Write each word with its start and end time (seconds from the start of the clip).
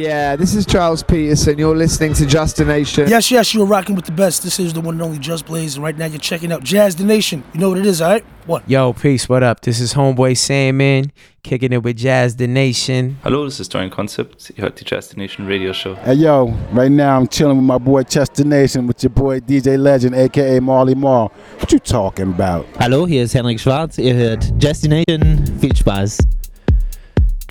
Yeah, 0.00 0.34
this 0.34 0.54
is 0.54 0.64
Gilles 0.64 1.02
Peterson. 1.02 1.58
You're 1.58 1.76
listening 1.76 2.14
to 2.14 2.24
Just 2.24 2.58
a 2.58 2.64
Nation. 2.64 3.06
Yes, 3.06 3.30
yes, 3.30 3.52
you're 3.52 3.66
rocking 3.66 3.94
with 3.94 4.06
the 4.06 4.12
best. 4.12 4.42
This 4.42 4.58
is 4.58 4.72
the 4.72 4.80
one 4.80 4.94
and 4.94 5.02
only 5.02 5.18
Just 5.18 5.44
Blaze, 5.44 5.74
and 5.74 5.84
right 5.84 5.94
now 5.94 6.06
you're 6.06 6.18
checking 6.18 6.50
out 6.52 6.64
Jazz 6.64 6.96
the 6.96 7.04
Nation. 7.04 7.44
You 7.52 7.60
know 7.60 7.68
what 7.68 7.76
it 7.76 7.84
is, 7.84 8.00
all 8.00 8.12
right? 8.12 8.24
What? 8.46 8.66
Yo, 8.66 8.94
peace, 8.94 9.28
what 9.28 9.42
up? 9.42 9.60
This 9.60 9.78
is 9.78 9.92
Homeboy 9.92 10.38
Sandman, 10.38 11.12
kicking 11.42 11.74
it 11.74 11.82
with 11.82 11.98
Jazz 11.98 12.36
the 12.36 12.46
Nation. 12.46 13.18
Hallo, 13.22 13.44
this 13.44 13.60
is 13.60 13.68
Dorian 13.68 13.90
Concept. 13.90 14.50
Ihr 14.56 14.64
hört 14.64 14.76
die 14.76 14.84
Jazz 14.86 15.08
the 15.08 15.18
Nation 15.18 15.46
Radio 15.46 15.74
Show. 15.74 15.96
Hey 15.96 16.14
yo, 16.14 16.46
right 16.72 16.90
now 16.90 17.18
I'm 17.18 17.28
chilling 17.28 17.58
with 17.58 17.66
my 17.66 17.76
boy 17.76 18.02
Chester 18.04 18.44
Nation 18.44 18.86
with 18.86 19.02
your 19.02 19.10
boy 19.10 19.40
DJ 19.40 19.78
Legend, 19.78 20.14
aka 20.14 20.60
Marley 20.60 20.94
Marl. 20.94 21.30
What 21.58 21.70
you 21.72 21.78
talking 21.78 22.32
about? 22.32 22.64
Hallo, 22.78 23.04
hier 23.04 23.24
ist 23.24 23.34
Henrik 23.34 23.60
Schwarz. 23.60 23.98
Ihr 23.98 24.14
hört 24.14 24.50
Nation. 24.88 25.44
Viel 25.60 25.76
Spaß. 25.76 26.20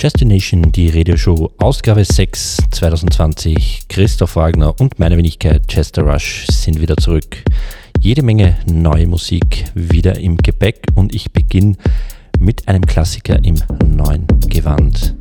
Destination, 0.02 0.72
die 0.72 0.88
Radioshow, 0.88 1.52
Ausgabe 1.58 2.06
6 2.06 2.58
2020. 2.72 3.82
Christoph 3.90 4.38
Wagner 4.38 4.74
und 4.80 4.98
meine 4.98 5.18
Wenigkeit 5.18 5.68
Chester 5.68 6.04
Rush 6.04 6.48
sind 6.48 6.80
wieder 6.80 6.96
zurück. 6.96 7.44
Jede 8.00 8.24
Menge 8.24 8.56
neue 8.66 9.08
Musik 9.08 9.66
wieder 9.76 10.18
im 10.18 10.38
Gepäck 10.38 10.84
und 10.96 11.14
ich 11.14 11.34
beginne 11.34 11.76
mit 12.40 12.66
einem 12.70 12.86
Klassiker 12.86 13.44
im 13.44 13.56
neuen 13.86 14.26
Gewand. 14.48 15.16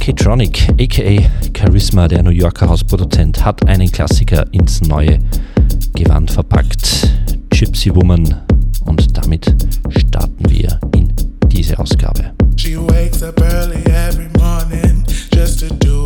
K-Tronic, 0.00 0.68
aka 0.80 1.30
Charisma, 1.56 2.08
der 2.08 2.24
New 2.24 2.30
Yorker 2.30 2.68
Hausproduzent, 2.68 3.44
hat 3.44 3.64
einen 3.68 3.92
Klassiker 3.92 4.44
ins 4.52 4.80
neue 4.80 5.20
Gewand 5.94 6.32
verpackt. 6.32 7.08
Gypsy 7.50 7.94
Woman. 7.94 8.42
Und 8.86 9.16
damit 9.16 9.54
starten 9.90 10.50
wir 10.50 10.80
in 10.96 11.12
diese 11.48 11.78
Ausgabe. 11.78 12.32
She 12.56 12.76
wakes 12.76 13.22
up 13.22 13.40
early 13.40 13.84
every 13.86 14.28
morning 14.38 15.04
just 15.30 15.60
to 15.60 15.68
do 15.68 16.05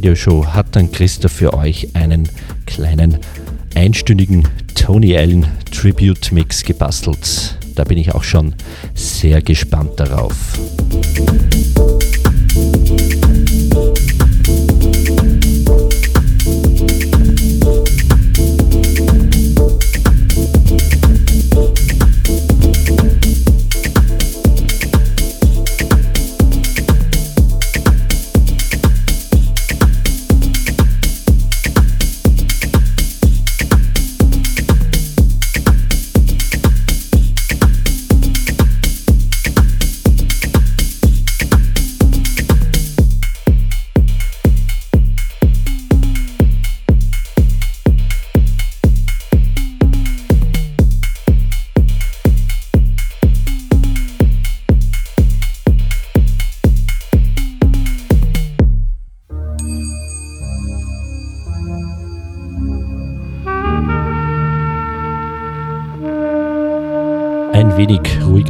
der 0.00 0.10
Radioshow 0.10 0.46
hat 0.46 0.74
dann 0.74 0.90
Christoph 0.90 1.32
für 1.32 1.54
euch 1.54 1.94
einen 1.94 2.28
kleinen 2.66 3.18
einstündigen 3.76 4.48
Tony 4.74 5.16
Allen 5.16 5.46
Tribute 5.70 6.32
Mix 6.32 6.64
gebastelt. 6.64 7.58
Da 7.76 7.84
bin 7.84 7.98
ich 7.98 8.12
auch 8.12 8.24
schon 8.24 8.54
sehr 8.94 9.40
gespannt 9.40 9.92
darauf. 10.00 10.53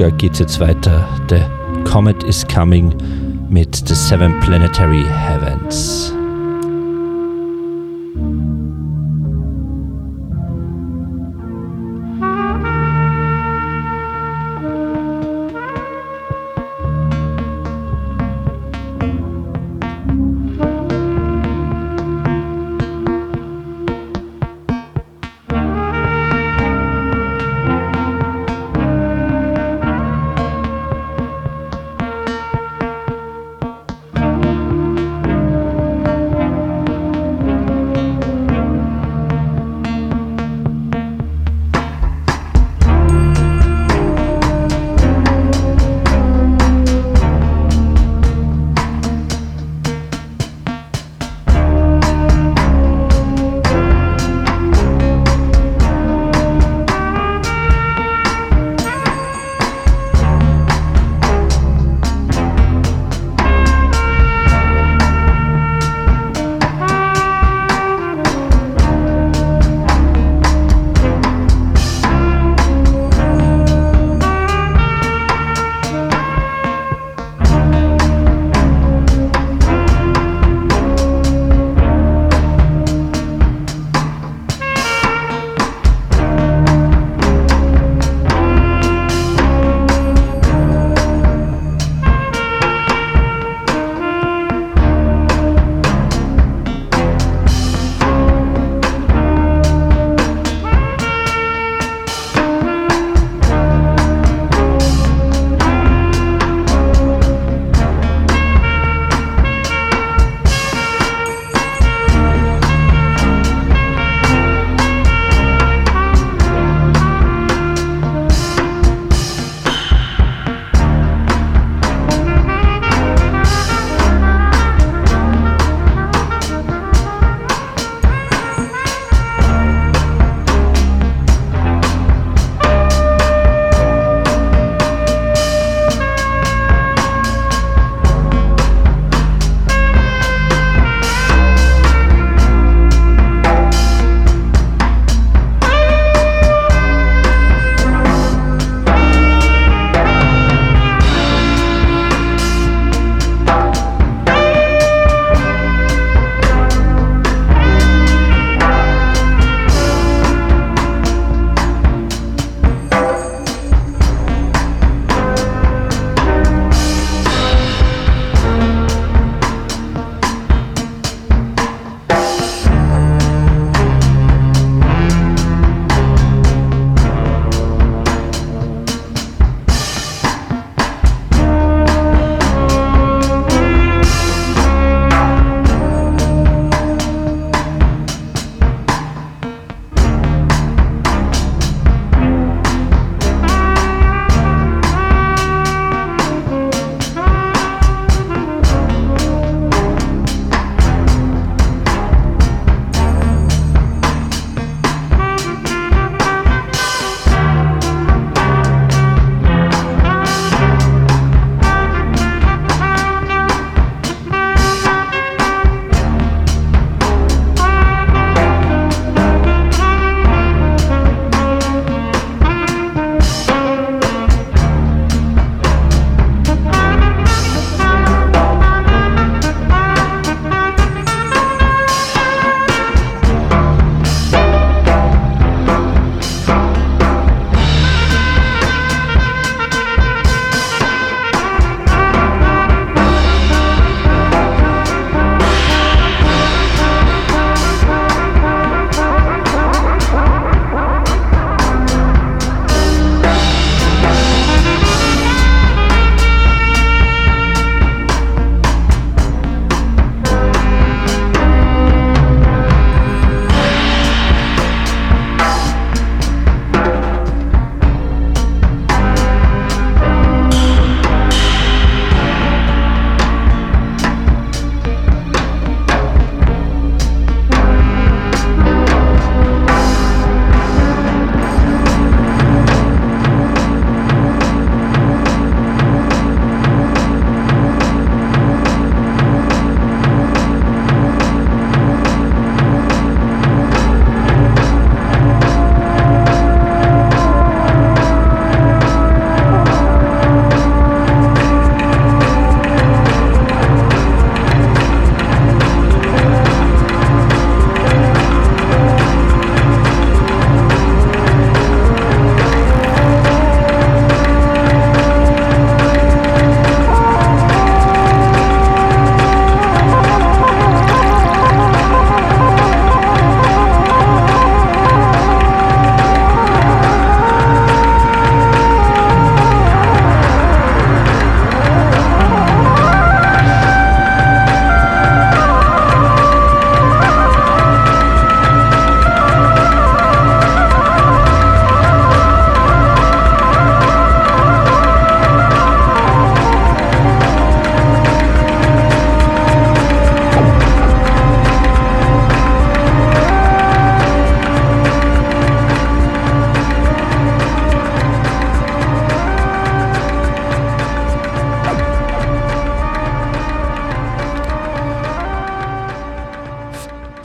Ruhiger 0.05 0.17
geht's 0.17 0.39
jetzt 0.39 0.61
weiter. 0.61 1.06
The 1.29 1.49
Comet 1.85 2.23
is 2.25 2.47
Coming 2.47 2.95
mit 3.49 3.89
The 3.89 3.95
Seven 3.95 4.39
Planetary 4.41 5.05
Heavens. 5.05 6.12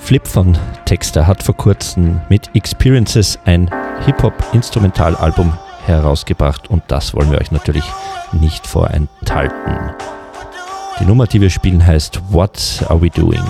Flip 0.09 0.27
von 0.27 0.57
Texter 0.85 1.27
hat 1.27 1.43
vor 1.43 1.55
kurzem 1.55 2.19
mit 2.29 2.55
Experiences 2.55 3.37
ein 3.45 3.69
Hip-Hop-Instrumentalalbum 4.07 5.55
herausgebracht 5.85 6.67
und 6.67 6.81
das 6.87 7.13
wollen 7.13 7.29
wir 7.29 7.39
euch 7.39 7.51
natürlich 7.51 7.83
nicht 8.31 8.65
vorenthalten. 8.65 9.91
Die 10.99 11.05
Nummer, 11.05 11.27
die 11.27 11.39
wir 11.41 11.51
spielen, 11.51 11.85
heißt 11.85 12.21
What 12.31 12.83
Are 12.89 12.99
We 12.99 13.11
Doing? 13.11 13.43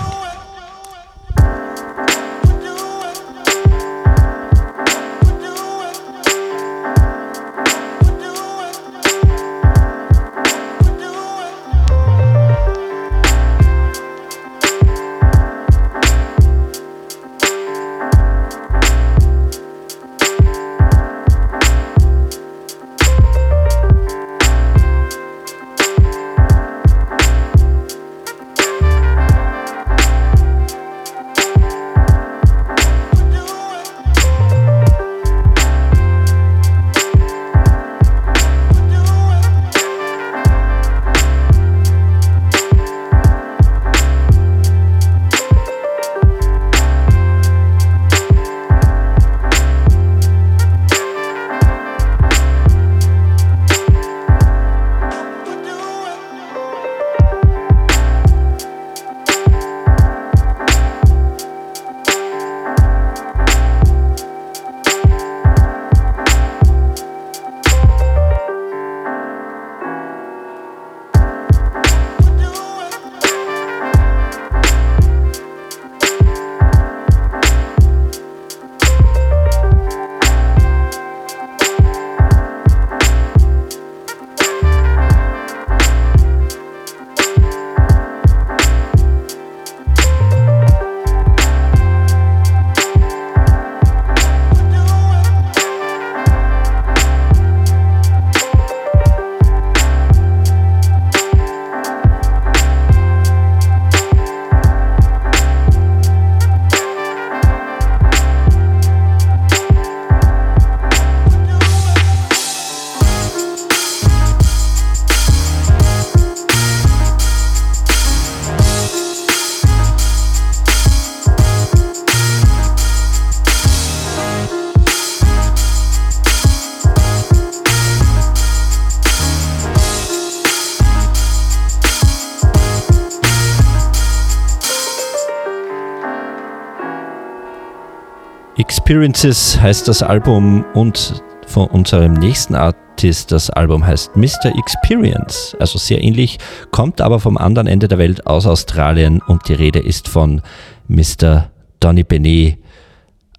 Experiences 138.90 139.60
heißt 139.60 139.86
das 139.86 140.02
Album 140.02 140.64
und 140.74 141.22
von 141.46 141.68
unserem 141.68 142.14
nächsten 142.14 142.56
Artist, 142.56 143.30
das 143.30 143.48
Album 143.48 143.86
heißt 143.86 144.16
Mr. 144.16 144.52
Experience, 144.58 145.56
also 145.60 145.78
sehr 145.78 146.02
ähnlich, 146.02 146.38
kommt 146.72 147.00
aber 147.00 147.20
vom 147.20 147.38
anderen 147.38 147.68
Ende 147.68 147.86
der 147.86 147.98
Welt 147.98 148.26
aus 148.26 148.46
Australien 148.46 149.22
und 149.28 149.48
die 149.48 149.54
Rede 149.54 149.78
ist 149.78 150.08
von 150.08 150.42
Mr. 150.88 151.52
Donny 151.78 152.02
Benet. 152.02 152.58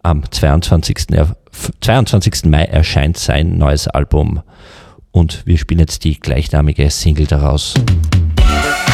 Am 0.04 0.24
22. 0.32 1.08
22. 1.82 2.46
Mai 2.46 2.64
erscheint 2.64 3.18
sein 3.18 3.58
neues 3.58 3.90
Album 3.90 4.44
und 5.12 5.46
wir 5.46 5.58
spielen 5.58 5.82
jetzt 5.82 6.06
die 6.06 6.18
gleichnamige 6.18 6.90
Single 6.90 7.28
daraus. 7.28 7.74
satisfaction 8.38 8.91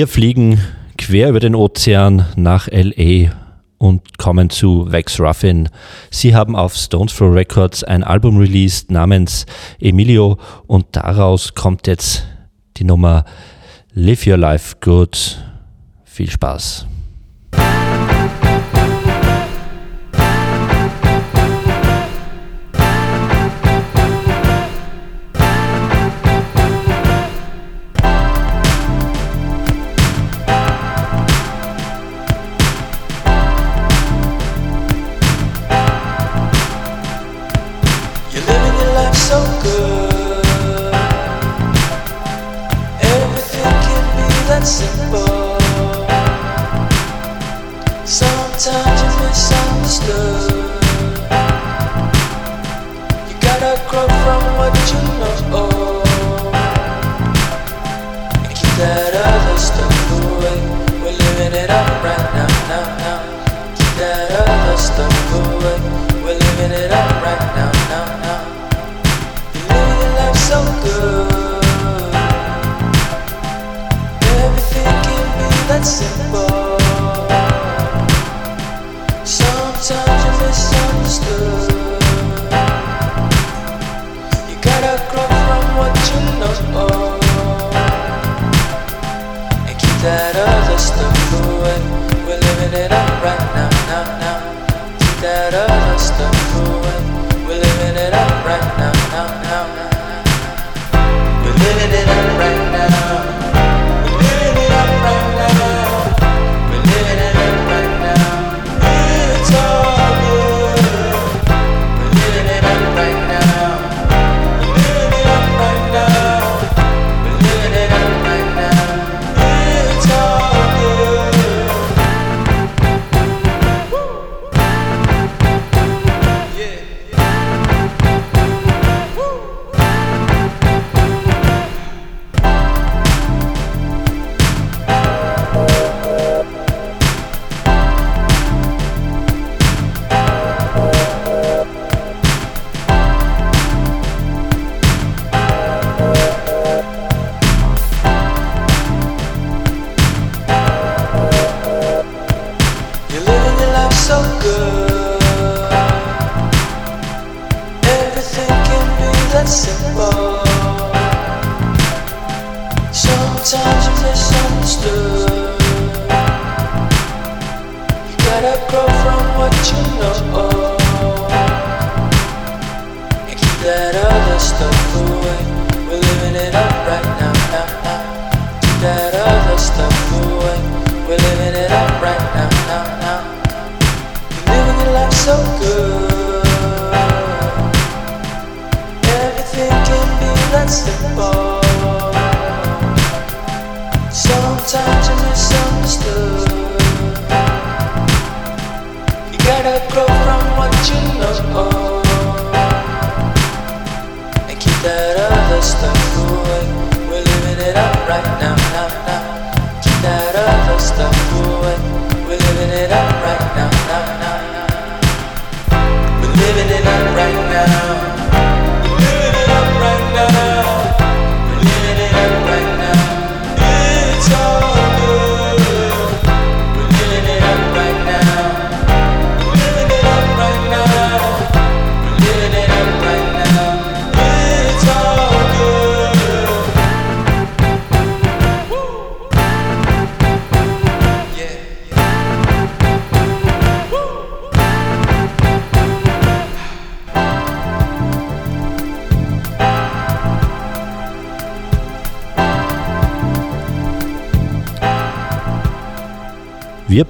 Wir 0.00 0.08
fliegen 0.08 0.58
quer 0.96 1.28
über 1.28 1.40
den 1.40 1.54
Ozean 1.54 2.24
nach 2.34 2.68
LA 2.72 3.32
und 3.76 4.16
kommen 4.16 4.48
zu 4.48 4.90
Vex 4.90 5.20
Ruffin. 5.20 5.68
Sie 6.10 6.34
haben 6.34 6.56
auf 6.56 6.74
Stones 6.74 7.14
Throw 7.14 7.30
Records 7.34 7.84
ein 7.84 8.02
Album 8.02 8.38
released 8.38 8.90
namens 8.90 9.44
Emilio 9.78 10.38
und 10.66 10.86
daraus 10.92 11.54
kommt 11.54 11.86
jetzt 11.86 12.26
die 12.78 12.84
Nummer 12.84 13.26
Live 13.92 14.26
Your 14.26 14.38
Life 14.38 14.76
Good. 14.80 15.44
Viel 16.04 16.30
Spaß. 16.30 16.86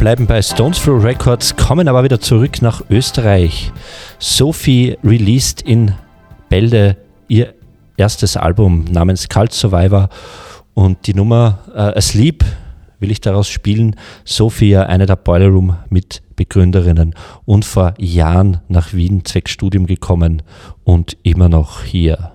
bleiben 0.01 0.27
bei 0.27 0.41
Stones 0.41 0.83
Through 0.83 1.05
Records, 1.05 1.57
kommen 1.57 1.87
aber 1.87 2.03
wieder 2.03 2.19
zurück 2.19 2.63
nach 2.63 2.81
Österreich. 2.89 3.71
Sophie 4.19 4.97
released 5.05 5.61
in 5.61 5.93
Bälde 6.49 6.97
ihr 7.29 7.53
erstes 7.99 8.39
Album 8.39 8.87
namens 8.91 9.29
Cult 9.29 9.53
Survivor 9.53 10.09
und 10.73 11.07
die 11.07 11.13
Nummer 11.13 11.59
äh, 11.75 11.99
Asleep 11.99 12.43
will 12.99 13.11
ich 13.11 13.21
daraus 13.21 13.51
spielen. 13.51 13.95
Sophie, 14.25 14.75
eine 14.79 15.05
der 15.05 15.17
Boiler 15.17 15.49
Room 15.49 15.77
Mitbegründerinnen 15.91 17.15
und 17.45 17.67
vor 17.67 17.93
Jahren 17.99 18.63
nach 18.69 18.95
Wien 18.95 19.27
zwecks 19.27 19.51
Studium 19.51 19.85
gekommen 19.85 20.43
und 20.83 21.19
immer 21.25 21.51
noch 21.51 21.83
hier. 21.83 22.33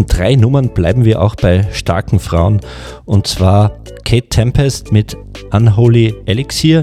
Nächsten 0.00 0.16
drei 0.16 0.34
Nummern 0.36 0.70
bleiben 0.70 1.04
wir 1.04 1.20
auch 1.20 1.34
bei 1.34 1.66
starken 1.72 2.18
Frauen 2.20 2.60
und 3.04 3.26
zwar 3.26 3.72
Kate 4.04 4.28
Tempest 4.28 4.92
mit 4.92 5.16
Unholy 5.52 6.14
Elixir, 6.26 6.82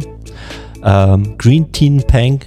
ähm, 0.83 1.35
Green 1.37 1.71
Teen 1.71 2.03
Pang 2.03 2.39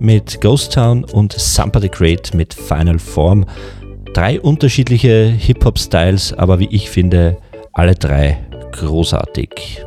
mit 0.00 0.40
Ghost 0.40 0.74
Town 0.74 1.04
und 1.04 1.32
Somebody 1.32 1.88
Great 1.88 2.34
mit 2.34 2.52
Final 2.52 2.98
Form. 2.98 3.46
Drei 4.12 4.40
unterschiedliche 4.40 5.28
Hip-Hop-Styles, 5.28 6.34
aber 6.34 6.58
wie 6.58 6.68
ich 6.70 6.90
finde, 6.90 7.38
alle 7.72 7.94
drei 7.94 8.38
großartig. 8.72 9.77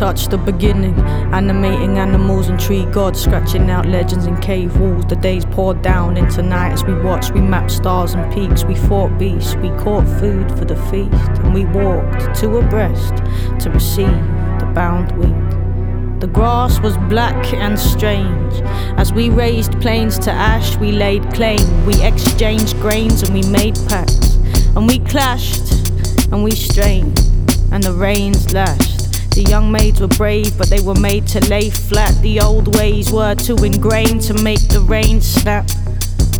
Touch 0.00 0.28
the 0.28 0.38
beginning, 0.38 0.98
animating 1.34 1.98
animals 1.98 2.48
and 2.48 2.58
tree 2.58 2.86
gods, 2.86 3.20
scratching 3.20 3.70
out 3.70 3.84
legends 3.84 4.24
in 4.24 4.34
cave 4.40 4.74
walls. 4.80 5.04
The 5.04 5.16
days 5.16 5.44
poured 5.44 5.82
down 5.82 6.16
into 6.16 6.40
night 6.42 6.72
as 6.72 6.82
we 6.82 6.94
watched. 6.94 7.32
We 7.34 7.42
mapped 7.42 7.70
stars 7.70 8.14
and 8.14 8.32
peaks, 8.32 8.64
we 8.64 8.74
fought 8.74 9.18
beasts, 9.18 9.56
we 9.56 9.68
caught 9.72 10.08
food 10.18 10.48
for 10.56 10.64
the 10.64 10.76
feast, 10.88 11.32
and 11.42 11.52
we 11.52 11.66
walked 11.66 12.34
two 12.34 12.56
abreast 12.56 13.14
to 13.62 13.70
receive 13.70 14.06
the 14.58 14.72
bound 14.74 15.12
wheat. 15.18 16.20
The 16.20 16.28
grass 16.28 16.80
was 16.80 16.96
black 17.10 17.52
and 17.52 17.78
strange. 17.78 18.54
As 18.96 19.12
we 19.12 19.28
raised 19.28 19.78
plains 19.82 20.18
to 20.20 20.32
ash, 20.32 20.78
we 20.78 20.92
laid 20.92 21.30
claim. 21.34 21.84
We 21.84 22.02
exchanged 22.02 22.74
grains 22.80 23.22
and 23.22 23.34
we 23.34 23.42
made 23.50 23.74
pacts. 23.86 24.36
And 24.76 24.86
we 24.86 25.00
clashed 25.00 25.72
and 26.32 26.42
we 26.42 26.52
strained, 26.52 27.20
and 27.70 27.82
the 27.82 27.92
rains 27.92 28.54
lashed. 28.54 28.89
The 29.30 29.46
young 29.48 29.70
maids 29.70 30.00
were 30.00 30.08
brave, 30.08 30.58
but 30.58 30.68
they 30.68 30.80
were 30.80 30.96
made 30.96 31.26
to 31.28 31.40
lay 31.48 31.70
flat. 31.70 32.20
The 32.20 32.40
old 32.40 32.76
ways 32.76 33.12
were 33.12 33.36
too 33.36 33.56
ingrained 33.62 34.22
to 34.22 34.34
make 34.34 34.66
the 34.68 34.80
rain 34.80 35.20
snap. 35.20 35.70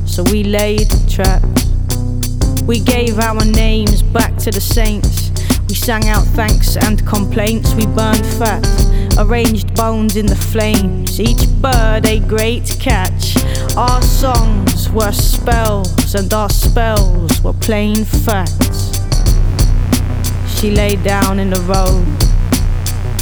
So 0.06 0.24
we 0.24 0.42
laid 0.42 0.88
traps. 1.08 1.66
We 2.64 2.80
gave 2.80 3.20
our 3.20 3.44
names 3.44 4.02
back 4.02 4.36
to 4.38 4.50
the 4.50 4.60
saints. 4.60 5.30
We 5.68 5.76
sang 5.76 6.08
out 6.08 6.24
thanks 6.34 6.76
and 6.76 7.06
complaints. 7.06 7.74
We 7.74 7.86
burned 7.86 8.26
fat, 8.26 8.66
arranged 9.18 9.72
bones 9.76 10.16
in 10.16 10.26
the 10.26 10.34
flames. 10.34 11.20
Each 11.20 11.48
bird 11.62 12.06
a 12.06 12.18
great 12.18 12.76
catch. 12.80 13.36
Our 13.76 14.02
songs 14.02 14.90
were 14.90 15.12
spells, 15.12 16.16
and 16.16 16.32
our 16.34 16.50
spells 16.50 17.40
were 17.40 17.52
plain 17.52 18.04
facts. 18.04 18.98
She 20.48 20.72
lay 20.72 20.96
down 20.96 21.38
in 21.38 21.50
the 21.50 21.60
road 21.62 22.29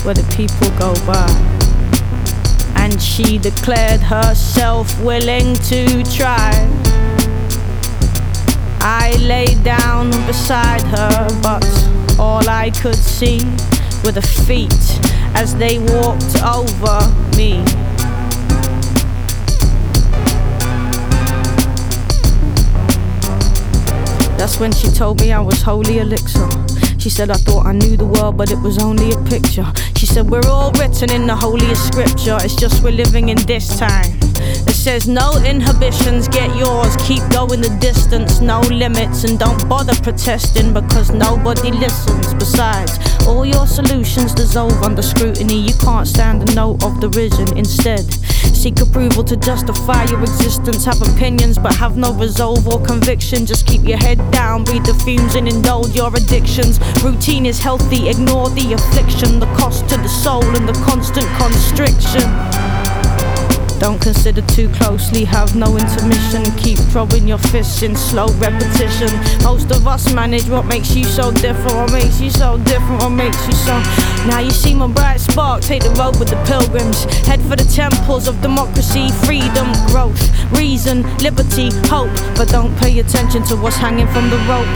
where 0.09 0.15
the 0.15 0.35
people 0.35 0.71
go 0.79 0.95
by. 1.05 1.29
And 2.77 2.99
she 2.99 3.37
declared 3.37 4.01
herself 4.01 4.99
willing 5.03 5.53
to 5.69 6.03
try. 6.05 6.51
I 8.81 9.15
lay 9.21 9.55
down 9.63 10.09
beside 10.27 10.81
her, 10.97 11.29
but 11.43 11.63
all 12.19 12.49
I 12.49 12.71
could 12.81 12.95
see 12.97 13.41
were 14.03 14.13
the 14.13 14.27
feet 14.47 14.73
as 15.35 15.55
they 15.57 15.79
walked 15.79 16.43
over 16.43 17.01
me. 17.37 17.63
That's 24.39 24.59
when 24.59 24.73
she 24.73 24.89
told 24.89 25.21
me 25.21 25.33
I 25.33 25.41
was 25.41 25.61
holy 25.61 25.99
elixir. 25.99 26.68
She 26.99 27.11
said 27.11 27.31
I 27.31 27.35
thought 27.35 27.65
I 27.65 27.73
knew 27.73 27.97
the 27.97 28.05
world, 28.05 28.37
but 28.37 28.51
it 28.51 28.59
was 28.59 28.83
only 28.83 29.13
a 29.13 29.19
picture. 29.23 29.65
She 29.97 30.05
said 30.05 30.29
we're 30.29 30.49
all 30.49 30.73
written 30.73 31.13
in 31.13 31.29
the 31.29 31.35
holiest 31.35 31.87
scripture. 31.87 32.37
It's 32.41 32.57
just 32.57 32.83
we're 32.83 32.91
living 32.91 33.29
in 33.29 33.39
this 33.47 33.79
time. 33.79 34.19
It 34.67 34.75
says 34.75 35.09
no 35.09 35.41
inhibitions, 35.45 36.27
get 36.27 36.55
yours. 36.57 36.97
Keep 37.07 37.23
going 37.31 37.61
the 37.61 37.71
distance, 37.81 38.41
no 38.41 38.61
limits, 38.61 39.23
and 39.23 39.39
don't 39.39 39.69
bother 39.69 39.95
protesting 40.03 40.75
because 40.75 41.11
nobody 41.13 41.71
listens. 41.71 42.35
Besides, 42.35 42.99
all 43.27 43.47
your 43.47 43.67
solutions 43.67 44.35
dissolve 44.35 44.83
under 44.83 45.03
scrutiny. 45.03 45.61
You 45.61 45.75
can't 45.75 46.07
stand 46.07 46.43
the 46.43 46.55
note 46.55 46.83
of 46.83 47.01
derision. 47.01 47.57
Instead, 47.57 48.05
seek 48.59 48.81
approval 48.81 49.23
to 49.23 49.37
justify 49.37 50.03
your 50.05 50.21
existence. 50.21 50.85
Have 50.85 51.01
opinions, 51.01 51.59
but 51.59 51.75
have 51.77 51.97
no 51.97 52.13
resolve 52.13 52.67
or 52.67 52.85
conviction. 52.85 53.47
Just 53.47 53.67
keep 53.67 53.85
your 53.85 53.99
head 53.99 54.19
down, 54.33 54.65
breathe 54.65 54.85
the 54.85 54.95
fumes, 54.95 55.37
and 55.37 55.47
indulge 55.47 55.95
your 55.95 56.15
addictions. 56.15 56.81
Routine 57.05 57.47
is 57.47 57.61
healthy, 57.61 58.09
ignore 58.09 58.51
the 58.51 58.73
affliction, 58.73 59.39
the 59.39 59.47
cost 59.55 59.89
to 59.91 59.97
the 59.97 60.09
soul, 60.09 60.45
and 60.57 60.69
the 60.69 60.75
constant 60.85 61.29
constriction. 61.39 62.68
Don't 63.79 64.01
consider 64.01 64.43
too 64.43 64.69
closely, 64.71 65.25
have 65.25 65.55
no 65.55 65.77
intermission. 65.77 66.43
Keep 66.59 66.79
throwing 66.91 67.29
your 67.29 67.39
fists 67.39 67.83
in 67.83 67.95
slow 67.95 68.27
repetition. 68.35 69.09
Most 69.45 69.71
of 69.71 69.87
us 69.87 70.13
manage 70.13 70.49
what 70.49 70.67
makes 70.67 70.97
you 70.97 71.05
so 71.05 71.31
different, 71.31 71.77
what 71.77 71.93
makes 71.93 72.21
you 72.21 72.29
so 72.29 72.59
different, 72.59 73.03
what 73.03 73.11
makes 73.11 73.47
you 73.47 73.53
so. 73.53 73.79
Now 74.27 74.41
you 74.41 74.51
see 74.51 74.75
my 74.75 74.89
bright 74.89 75.21
spark, 75.21 75.63
take 75.63 75.85
the 75.85 75.91
road 75.91 76.19
with 76.19 76.29
the 76.29 76.43
pilgrims. 76.45 77.05
Head 77.27 77.41
for 77.43 77.55
the 77.55 77.65
temples 77.65 78.27
of 78.27 78.43
democracy, 78.43 79.13
freedom, 79.25 79.73
growth, 79.87 80.21
reason, 80.51 81.03
liberty, 81.19 81.71
hope. 81.87 82.11
But 82.37 82.49
don't 82.49 82.77
pay 82.79 82.99
attention 82.99 83.45
to 83.45 83.57
what's 83.57 83.77
hanging 83.77 84.09
from 84.09 84.29
the 84.29 84.39
rope. 84.51 84.67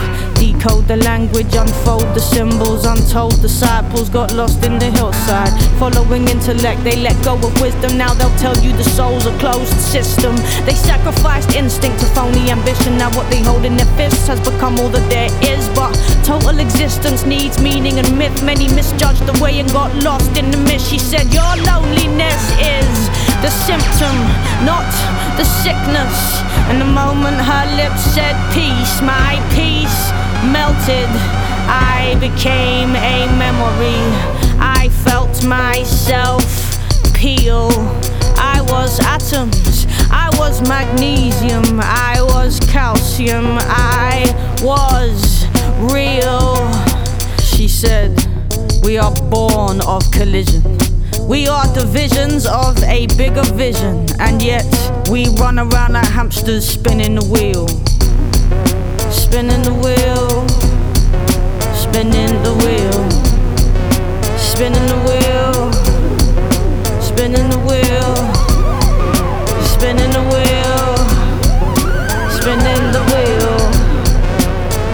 Decode 0.42 0.88
the 0.88 0.96
language, 0.96 1.54
unfold 1.54 2.02
the 2.18 2.20
symbols. 2.20 2.84
Untold 2.84 3.40
disciples 3.40 4.08
got 4.08 4.32
lost 4.32 4.64
in 4.64 4.76
the 4.76 4.90
hillside. 4.90 5.54
Following 5.78 6.26
intellect, 6.26 6.82
they 6.82 6.96
let 6.96 7.14
go 7.22 7.38
of 7.38 7.54
wisdom. 7.62 7.96
Now 7.96 8.12
they'll 8.12 8.38
tell 8.42 8.58
you 8.58 8.72
the 8.72 8.82
soul's 8.82 9.24
a 9.24 9.38
closed 9.38 9.78
system. 9.78 10.34
They 10.66 10.74
sacrificed 10.74 11.54
instinct 11.54 12.00
to 12.00 12.06
phony 12.06 12.50
ambition. 12.50 12.98
Now 12.98 13.14
what 13.14 13.30
they 13.30 13.40
hold 13.40 13.64
in 13.64 13.76
their 13.76 13.86
fists 13.94 14.26
has 14.26 14.40
become 14.40 14.80
all 14.80 14.88
that 14.88 15.06
there 15.06 15.30
is. 15.46 15.62
But 15.78 15.94
total 16.26 16.58
existence 16.58 17.24
needs 17.24 17.62
meaning 17.62 18.00
and 18.00 18.18
myth. 18.18 18.42
Many 18.42 18.66
misjudged 18.66 19.22
the 19.30 19.38
way 19.38 19.60
and 19.60 19.70
got 19.70 19.94
lost 20.02 20.36
in 20.36 20.50
the 20.50 20.58
mist. 20.58 20.90
She 20.90 20.98
said, 20.98 21.32
Your 21.32 21.54
loneliness 21.70 22.42
is 22.58 22.90
the 23.46 23.52
symptom, 23.62 24.18
not 24.66 24.90
the 25.38 25.46
sickness. 25.62 26.42
And 26.66 26.80
the 26.80 26.90
moment 26.90 27.38
her 27.38 27.66
lips 27.78 28.02
said 28.10 28.34
peace, 28.50 28.98
my 29.06 29.38
peace 29.54 30.10
melted. 30.50 31.08
I 31.68 32.16
became 32.20 32.90
a 32.96 33.26
memory. 33.38 34.02
I 34.58 34.88
felt 35.04 35.44
myself 35.44 36.42
peel. 37.14 37.70
I 38.36 38.60
was 38.62 38.98
atoms, 39.00 39.86
I 40.10 40.28
was 40.38 40.66
magnesium, 40.68 41.78
I 41.80 42.16
was 42.20 42.58
calcium, 42.60 43.58
I 43.60 44.26
was 44.60 45.46
real. 45.92 46.56
She 47.40 47.68
said, 47.68 48.10
We 48.82 48.98
are 48.98 49.14
born 49.30 49.80
of 49.82 50.02
collision. 50.10 50.62
We 51.28 51.46
are 51.46 51.72
divisions 51.72 52.46
of 52.46 52.82
a 52.82 53.06
bigger 53.16 53.44
vision, 53.54 54.06
and 54.18 54.42
yet 54.42 54.66
we 55.08 55.28
run 55.36 55.58
around 55.58 55.92
like 55.92 56.08
hamsters 56.08 56.68
spinning 56.68 57.14
the 57.14 57.24
wheel. 57.24 57.68
Spinning 59.10 59.62
the 59.62 59.74
wheel, 59.74 60.31
spinning 67.14 67.48
the 67.50 67.58
wheel, 67.58 68.14
spinning 69.74 70.10
the 70.10 70.22
wheel, 70.32 70.96
spinning 72.30 72.84
the 72.96 73.02
wheel, 73.12 73.58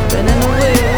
spinning 0.08 0.40
the 0.44 0.50
wheel. 0.58 0.96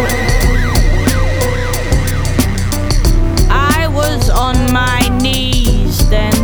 I 3.50 3.86
was 3.88 4.30
on 4.30 4.56
my 4.72 5.00
knees 5.20 6.08
then. 6.08 6.34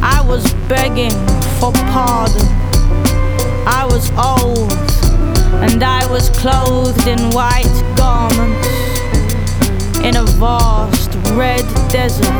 I 0.00 0.20
was 0.24 0.44
begging 0.68 1.16
for 1.58 1.72
pardon. 1.92 2.46
I 3.66 3.84
was 3.84 4.10
old 4.12 4.72
and 5.68 5.82
I 5.82 6.06
was 6.10 6.30
clothed 6.30 7.08
in 7.08 7.30
white 7.30 7.82
garments 7.96 8.68
in 10.04 10.16
a 10.16 10.24
vast 10.38 10.99
red 11.34 11.64
desert 11.90 12.32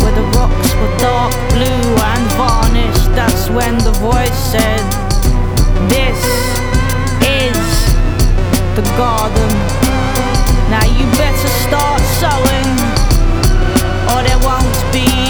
where 0.00 0.14
the 0.14 0.26
rocks 0.36 0.74
were 0.74 0.96
dark 0.98 1.32
blue 1.50 1.84
and 2.10 2.26
varnished. 2.36 3.08
That's 3.14 3.50
when 3.50 3.78
the 3.78 3.92
voice 4.00 4.38
said, 4.52 4.80
This 5.88 6.18
is 7.22 7.58
the 8.76 8.82
garden. 8.96 9.50
Now 10.70 10.84
you 10.84 11.04
better 11.18 11.48
start 11.66 12.00
sowing, 12.18 12.70
or 14.10 14.22
there 14.26 14.40
won't 14.40 14.92
be 14.92 15.21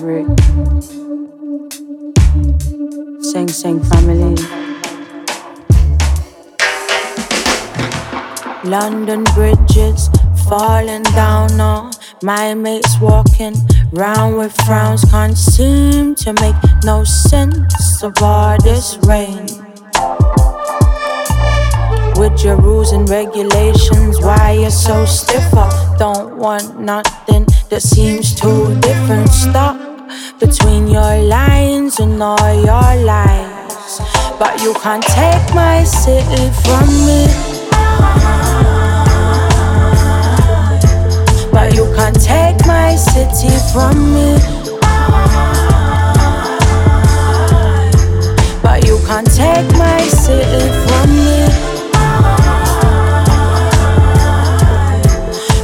Maverick. 0.00 0.26
Sing 3.22 3.48
Sing 3.48 3.82
family. 3.84 4.34
London 8.64 9.24
bridges 9.34 10.08
falling 10.48 11.02
down 11.02 11.60
on 11.60 11.92
my 12.22 12.54
mates 12.54 12.98
walking 13.00 13.54
round 13.92 14.36
with 14.38 14.54
frowns 14.66 15.04
can't 15.10 15.36
seem 15.36 16.14
to 16.14 16.32
make 16.34 16.56
no 16.84 17.04
sense 17.04 18.02
of 18.02 18.12
all 18.22 18.56
this 18.62 18.98
rain 19.06 19.46
with 22.20 22.44
your 22.44 22.56
rules 22.56 22.92
and 22.92 23.08
regulations. 23.08 24.20
Why 24.20 24.52
you're 24.60 24.70
so 24.70 25.06
stiff? 25.06 25.54
I 25.54 25.96
don't 25.98 26.36
want 26.36 26.78
nothing 26.78 27.46
that 27.70 27.82
seems 27.82 28.34
too 28.34 28.78
different. 28.80 29.28
Stop 29.30 29.69
between 30.40 30.88
your 30.88 31.16
lines 31.22 32.00
and 32.00 32.20
all 32.22 32.54
your 32.54 33.04
lies. 33.04 34.00
But 34.38 34.62
you 34.62 34.72
can't 34.82 35.02
take 35.02 35.54
my 35.54 35.84
city 35.84 36.48
from 36.64 36.88
me. 37.06 37.26
But 41.52 41.74
you 41.76 41.84
can't 41.94 42.18
take 42.18 42.66
my 42.66 42.96
city 42.96 43.52
from 43.70 44.14
me. 44.14 44.38
But 48.62 48.86
you 48.86 48.98
can't 49.06 49.30
take 49.30 49.70
my 49.76 50.00
city 50.08 50.64
from 50.86 51.08
me. 51.26 51.40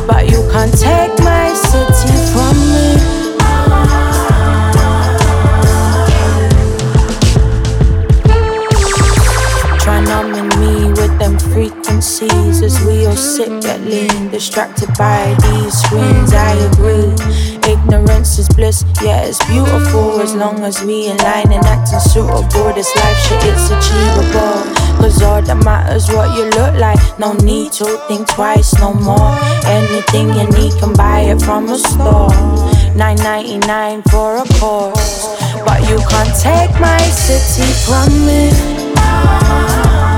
But 0.07 0.29
you 0.31 0.47
can't 0.53 0.79
take 0.79 1.19
my 1.25 1.49
city 1.55 2.12
from 2.33 2.57
me. 2.75 3.16
Frequencies 11.97 12.63
as 12.63 12.85
we 12.85 13.07
all 13.07 13.17
sit 13.17 13.49
get 13.63 13.81
lean, 13.81 14.31
distracted 14.31 14.89
by 14.99 15.35
these 15.43 15.73
screens. 15.81 16.33
I 16.33 16.53
agree. 16.69 17.13
Ignorance 17.71 18.39
is 18.39 18.49
bliss, 18.51 18.85
yeah, 19.03 19.23
it's 19.23 19.43
beautiful 19.47 20.21
as 20.21 20.35
long 20.35 20.63
as 20.63 20.83
we 20.85 21.07
in 21.07 21.17
line 21.19 21.53
and 21.53 21.65
acting 21.65 22.01
suitable. 22.01 22.73
This 22.75 22.95
life 22.97 23.19
shit, 23.27 23.43
it's 23.45 23.71
achievable. 23.71 24.63
Cause 25.01 25.23
all 25.23 25.43
that 25.43 25.57
matters 25.65 26.09
what 26.09 26.37
you 26.37 26.45
look 26.51 26.75
like. 26.77 26.99
No 27.19 27.33
need 27.33 27.73
to 27.73 27.85
think 28.09 28.29
twice, 28.29 28.75
no 28.79 28.93
more. 28.93 29.33
Anything 29.65 30.29
you 30.35 30.47
need 30.51 30.73
can 30.79 30.93
buy 30.93 31.21
it 31.21 31.41
from 31.41 31.69
a 31.69 31.79
store. 31.79 32.31
9.99 32.93 34.03
for 34.11 34.37
a 34.37 34.45
course. 34.61 35.33
But 35.65 35.81
you 35.89 35.99
can't 36.09 36.35
take 36.41 36.79
my 36.79 36.99
city 37.09 37.73
from 37.85 38.27
me. 38.27 40.16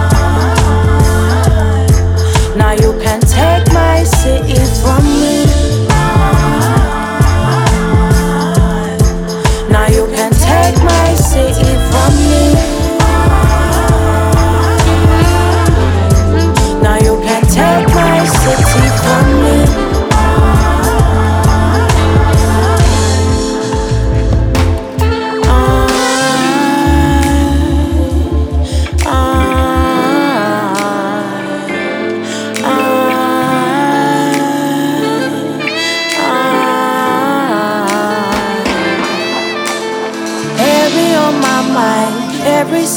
Now 2.59 2.73
you 2.73 2.93
can 2.99 3.21
take 3.21 3.73
my 3.73 4.03
city 4.03 4.59
from 4.83 5.05
me. 5.05 5.48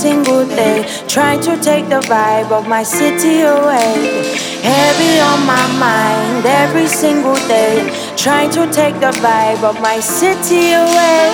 Single 0.02 0.48
day, 0.48 0.82
trying 1.08 1.40
to 1.40 1.54
take 1.62 1.86
the 1.88 2.02
vibe 2.10 2.50
of 2.50 2.68
my 2.68 2.82
city 2.82 3.42
away. 3.42 4.26
Heavy 4.66 5.14
on 5.22 5.46
my 5.46 5.66
mind 5.78 6.44
every 6.44 6.88
single 6.88 7.38
day, 7.46 7.86
trying 8.18 8.50
to 8.50 8.66
take 8.74 8.96
the 8.96 9.14
vibe 9.22 9.62
of 9.62 9.80
my 9.80 10.00
city 10.00 10.74
away. 10.74 11.30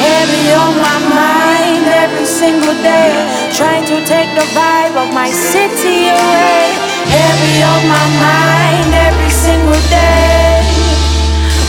Heavy 0.00 0.48
on 0.64 0.72
my 0.80 0.98
mind 1.12 1.84
every 2.04 2.24
single 2.24 2.76
day, 2.80 3.12
trying 3.52 3.84
to 3.84 3.96
take 4.08 4.32
the 4.32 4.48
vibe 4.56 4.96
of 4.96 5.12
my 5.12 5.28
city 5.28 6.08
away. 6.08 6.72
Heavy 7.20 7.56
on 7.68 7.82
my 7.84 8.06
mind 8.24 8.90
every 8.96 9.32
single 9.44 9.82
day. 9.92 10.64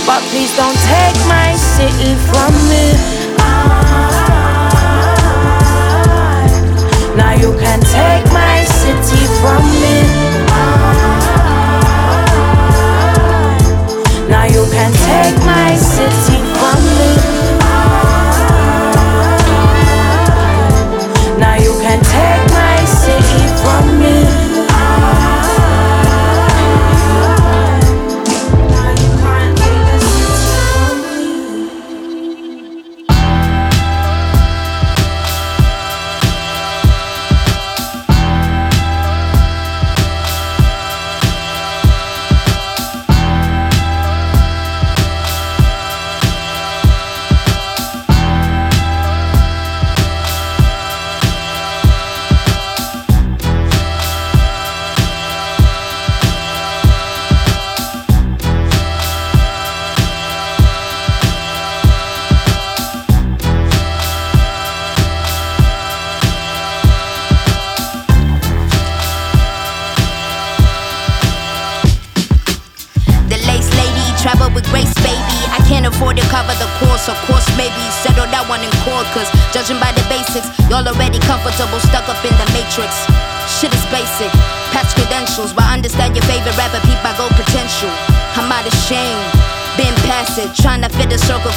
But 0.08 0.24
please 0.32 0.56
don't 0.56 0.80
take 0.95 1.20
my 1.28 1.52
city 1.76 2.16
from 2.32 2.56
me. 2.72 3.16
Now 7.18 7.34
you 7.34 7.51
can 7.57 7.80
take 7.82 8.26
my 8.32 8.63
city 8.63 9.26
from 9.41 9.63
me. 9.82 9.97
Now 14.30 14.45
you 14.45 14.63
can 14.72 14.91
take 14.93 15.38
my 15.43 15.76
city 15.76 16.38
from 16.59 16.80
me. 16.97 17.57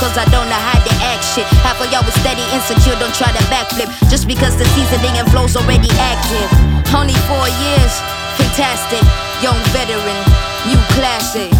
Cause 0.00 0.16
I 0.16 0.24
don't 0.32 0.48
know 0.48 0.56
how 0.56 0.80
to 0.80 0.92
act 1.12 1.22
shit. 1.22 1.44
Half 1.60 1.84
of 1.84 1.92
y'all 1.92 2.02
was 2.02 2.16
steady 2.24 2.42
insecure, 2.56 2.96
don't 2.96 3.12
try 3.12 3.28
to 3.28 3.44
backflip. 3.52 3.92
Just 4.08 4.24
because 4.24 4.56
the 4.56 4.64
seasoning 4.72 5.12
and 5.20 5.28
flow's 5.28 5.54
already 5.54 5.92
active. 6.00 6.48
Only 6.96 7.14
four 7.28 7.44
years, 7.60 7.92
fantastic. 8.40 9.04
Young 9.44 9.60
veteran, 9.76 10.16
new 10.64 10.80
classic. 10.96 11.52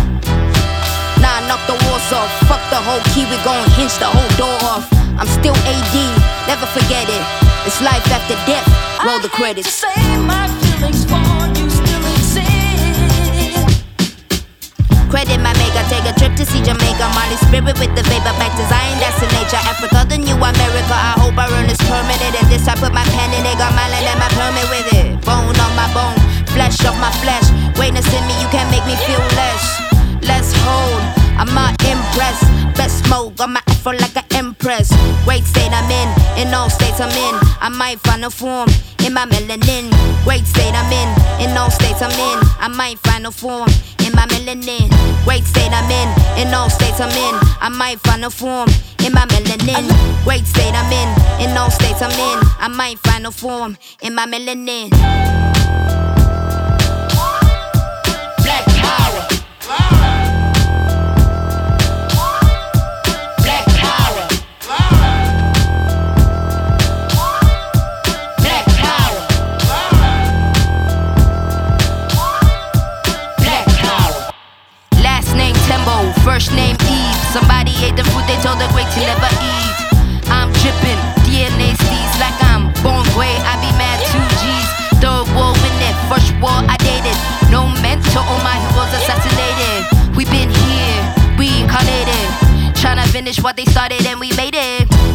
Nah, 1.20 1.44
knock 1.44 1.60
the 1.68 1.76
walls 1.84 2.08
off. 2.16 2.32
Fuck 2.48 2.64
the 2.72 2.80
whole 2.80 3.04
key, 3.12 3.28
we 3.28 3.36
gon' 3.44 3.68
hinge 3.76 3.92
the 4.00 4.08
whole 4.08 4.32
door 4.40 4.56
off. 4.64 4.88
I'm 5.20 5.28
still 5.28 5.54
AD, 5.68 5.96
never 6.48 6.64
forget 6.72 7.04
it. 7.12 7.22
It's 7.68 7.84
life 7.84 8.08
after 8.08 8.40
death. 8.48 8.64
Roll 9.04 9.20
the 9.20 9.28
credits. 9.28 9.68
Say 9.68 9.92
my 10.24 10.48
feelings 10.64 11.04
for 11.04 11.20
you 11.60 11.68
still 11.68 12.04
exist. 12.16 13.84
Credit 15.12 15.38
my 15.44 15.49
maker, 15.70 15.86
take 15.88 16.06
a 16.06 16.14
trip 16.18 16.34
to 16.36 16.44
see 16.44 16.62
Jamaica. 16.62 17.06
Molly 17.14 17.36
spirit 17.46 17.78
with 17.78 17.94
the 17.94 18.02
vapor 18.10 18.34
back 18.38 18.50
to 18.58 18.64
Zion, 18.66 18.98
that's 18.98 19.18
the 19.22 19.28
nature. 19.38 19.62
Africa, 19.62 20.04
the 20.08 20.18
new 20.18 20.34
America. 20.34 20.94
I 20.94 21.14
hope 21.18 21.38
I 21.38 21.46
earn 21.54 21.66
this 21.66 21.80
permanent. 21.86 22.34
And 22.34 22.48
this 22.50 22.66
I 22.66 22.74
put 22.74 22.92
my 22.92 23.04
pen 23.14 23.30
in 23.34 23.46
it, 23.46 23.56
got 23.58 23.72
my 23.74 23.86
land 23.90 24.06
and 24.06 24.18
my 24.18 24.30
permit 24.34 24.66
with 24.70 24.88
it. 24.98 25.06
Bone 25.22 25.54
on 25.54 25.72
my 25.78 25.86
bone, 25.94 26.18
flesh 26.50 26.82
off 26.84 26.98
my 26.98 27.12
flesh. 27.22 27.46
Greatness 27.78 28.06
in 28.10 28.22
me, 28.26 28.34
you 28.42 28.48
can't 28.50 28.70
make 28.70 28.84
me 28.86 28.96
feel 29.06 29.22
less. 29.38 29.64
Let's 30.26 30.52
hold. 30.66 31.02
I'm 31.38 31.52
not 31.54 31.72
impressed. 31.86 32.69
Best 32.80 33.04
smoke 33.04 33.38
on 33.40 33.52
my 33.52 33.60
afro 33.68 33.92
like 33.92 34.16
an 34.16 34.24
empress. 34.32 34.88
Great 35.26 35.44
state 35.44 35.68
I'm 35.70 35.90
in, 35.90 36.08
in 36.40 36.54
all 36.54 36.70
states 36.70 36.98
I'm 36.98 37.10
in. 37.10 37.34
I 37.60 37.68
might 37.68 38.00
find 38.00 38.24
a 38.24 38.30
form 38.30 38.70
in 39.04 39.12
my 39.12 39.26
melanin. 39.26 39.92
Great 40.24 40.46
state 40.46 40.72
I'm 40.72 40.90
in, 40.90 41.10
in 41.44 41.54
all 41.58 41.70
states 41.70 42.00
I'm 42.00 42.10
in. 42.10 42.38
I 42.58 42.68
might 42.68 42.98
find 43.00 43.26
a 43.26 43.30
form 43.30 43.68
in 44.06 44.12
my 44.14 44.24
melanin. 44.32 44.88
Great 45.24 45.44
state 45.44 45.68
I'm 45.70 45.90
in, 45.90 46.08
in 46.40 46.54
all 46.54 46.70
states 46.70 47.00
I'm 47.00 47.10
in. 47.10 47.34
I 47.60 47.68
might 47.68 48.00
find 48.00 48.24
a 48.24 48.30
form 48.30 48.70
in 49.04 49.12
my 49.12 49.26
melanin. 49.26 49.84
Great 50.24 50.46
state 50.46 50.72
I'm 50.72 50.90
in, 50.90 51.50
in 51.50 51.58
all 51.58 51.70
states 51.70 52.00
I'm 52.00 52.10
in. 52.12 52.38
I 52.64 52.68
might 52.68 52.98
find 53.00 53.26
a 53.26 53.30
form 53.30 53.76
in 54.00 54.14
my 54.14 54.24
melanin. 54.24 54.88
Black 58.42 58.64
power. 58.80 59.19
Never 79.06 79.30
eat. 79.40 79.76
I'm 80.28 80.52
dripping, 80.60 81.00
DNA 81.26 81.74
steez 81.76 82.12
like 82.20 82.36
I'm 82.50 82.72
born 82.84 83.04
gray. 83.16 83.36
I 83.44 83.56
be 83.64 83.70
mad 83.80 83.98
two 84.12 84.26
G's. 84.40 84.68
Third 85.00 85.26
war 85.34 85.56
in 85.56 85.76
it, 85.88 85.96
first 86.12 86.32
war 86.42 86.60
I 86.68 86.76
dated. 86.76 87.16
No 87.50 87.66
mentor, 87.80 88.20
all 88.20 88.42
my 88.44 88.56
heroes 88.68 88.92
assassinated. 88.92 90.16
We 90.16 90.24
been 90.26 90.50
here, 90.50 91.00
reincarnated. 91.40 92.26
Tryna 92.76 93.06
finish 93.08 93.40
what 93.42 93.56
they 93.56 93.64
started 93.64 94.04
and 94.06 94.20
we 94.20 94.32
made 94.36 94.54
it. 94.54 94.99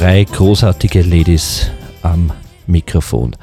Drei 0.00 0.24
großartige 0.24 1.02
Ladies 1.02 1.66
am 2.00 2.32
Mikrofon. 2.66 3.36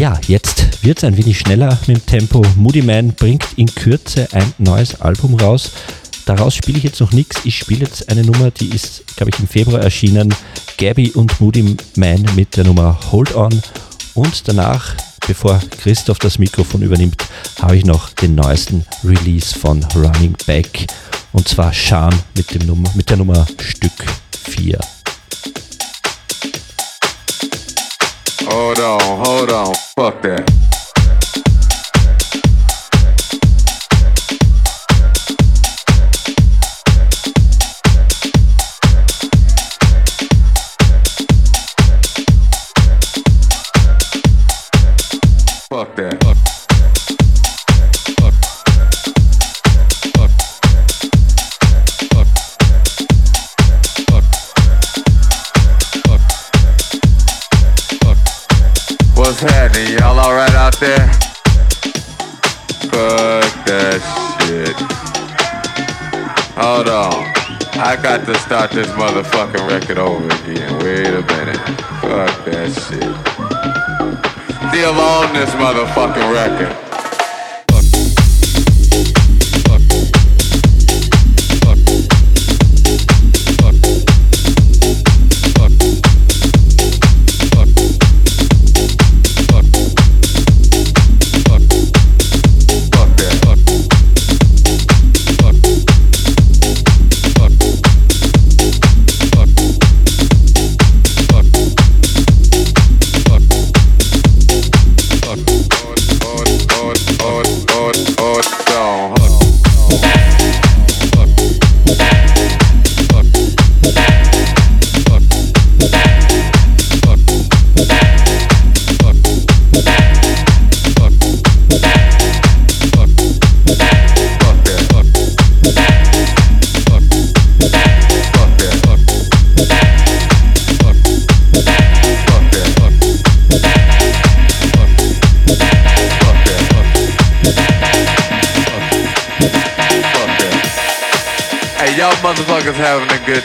Ja, 0.00 0.18
jetzt 0.26 0.82
wird 0.82 0.96
es 0.96 1.04
ein 1.04 1.18
wenig 1.18 1.38
schneller 1.38 1.78
mit 1.86 1.98
dem 1.98 2.06
Tempo. 2.06 2.42
Moody 2.56 2.80
Man 2.80 3.12
bringt 3.12 3.46
in 3.56 3.66
Kürze 3.66 4.26
ein 4.32 4.54
neues 4.56 5.02
Album 5.02 5.34
raus. 5.34 5.72
Daraus 6.24 6.54
spiele 6.54 6.78
ich 6.78 6.84
jetzt 6.84 6.98
noch 6.98 7.12
nichts. 7.12 7.42
Ich 7.44 7.58
spiele 7.58 7.80
jetzt 7.80 8.08
eine 8.08 8.24
Nummer, 8.24 8.50
die 8.52 8.70
ist, 8.70 9.04
glaube 9.14 9.28
ich, 9.28 9.38
im 9.38 9.46
Februar 9.46 9.82
erschienen. 9.82 10.34
Gabby 10.78 11.10
und 11.10 11.38
Moody 11.42 11.76
Man 11.96 12.24
mit 12.34 12.56
der 12.56 12.64
Nummer 12.64 12.98
Hold 13.10 13.34
On. 13.34 13.52
Und 14.14 14.48
danach, 14.48 14.94
bevor 15.26 15.60
Christoph 15.82 16.20
das 16.20 16.38
Mikrofon 16.38 16.80
übernimmt, 16.80 17.22
habe 17.60 17.76
ich 17.76 17.84
noch 17.84 18.08
den 18.14 18.34
neuesten 18.34 18.86
Release 19.04 19.54
von 19.58 19.84
Running 19.94 20.34
Back. 20.46 20.86
Und 21.34 21.48
zwar 21.48 21.70
Sean 21.74 22.14
mit, 22.34 22.54
dem 22.54 22.66
Nummer, 22.66 22.90
mit 22.94 23.10
der 23.10 23.18
Nummer 23.18 23.46
Stück 23.58 24.06
4. 24.48 24.78
Hold 28.54 28.80
on, 28.80 29.00
hold 29.24 29.50
on. 29.50 29.74
Fuck 29.96 30.20
that. 30.20 30.50
Fuck 45.70 45.96
that. 45.96 46.31
There? 60.82 61.12
Fuck 62.90 63.52
that 63.70 64.02
shit. 64.42 64.74
Hold 66.58 66.88
on. 66.88 67.22
I 67.78 67.96
got 68.02 68.26
to 68.26 68.34
start 68.40 68.72
this 68.72 68.88
motherfucking 68.88 69.68
record 69.70 69.98
over 69.98 70.26
again. 70.26 70.78
Wait 70.82 71.06
a 71.06 71.22
minute. 71.22 71.56
Fuck 72.02 72.44
that 72.46 72.72
shit. 72.74 73.14
Still 74.70 74.98
on 74.98 75.32
this 75.32 75.50
motherfucking 75.50 76.32
record. 76.34 76.91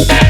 you 0.00 0.29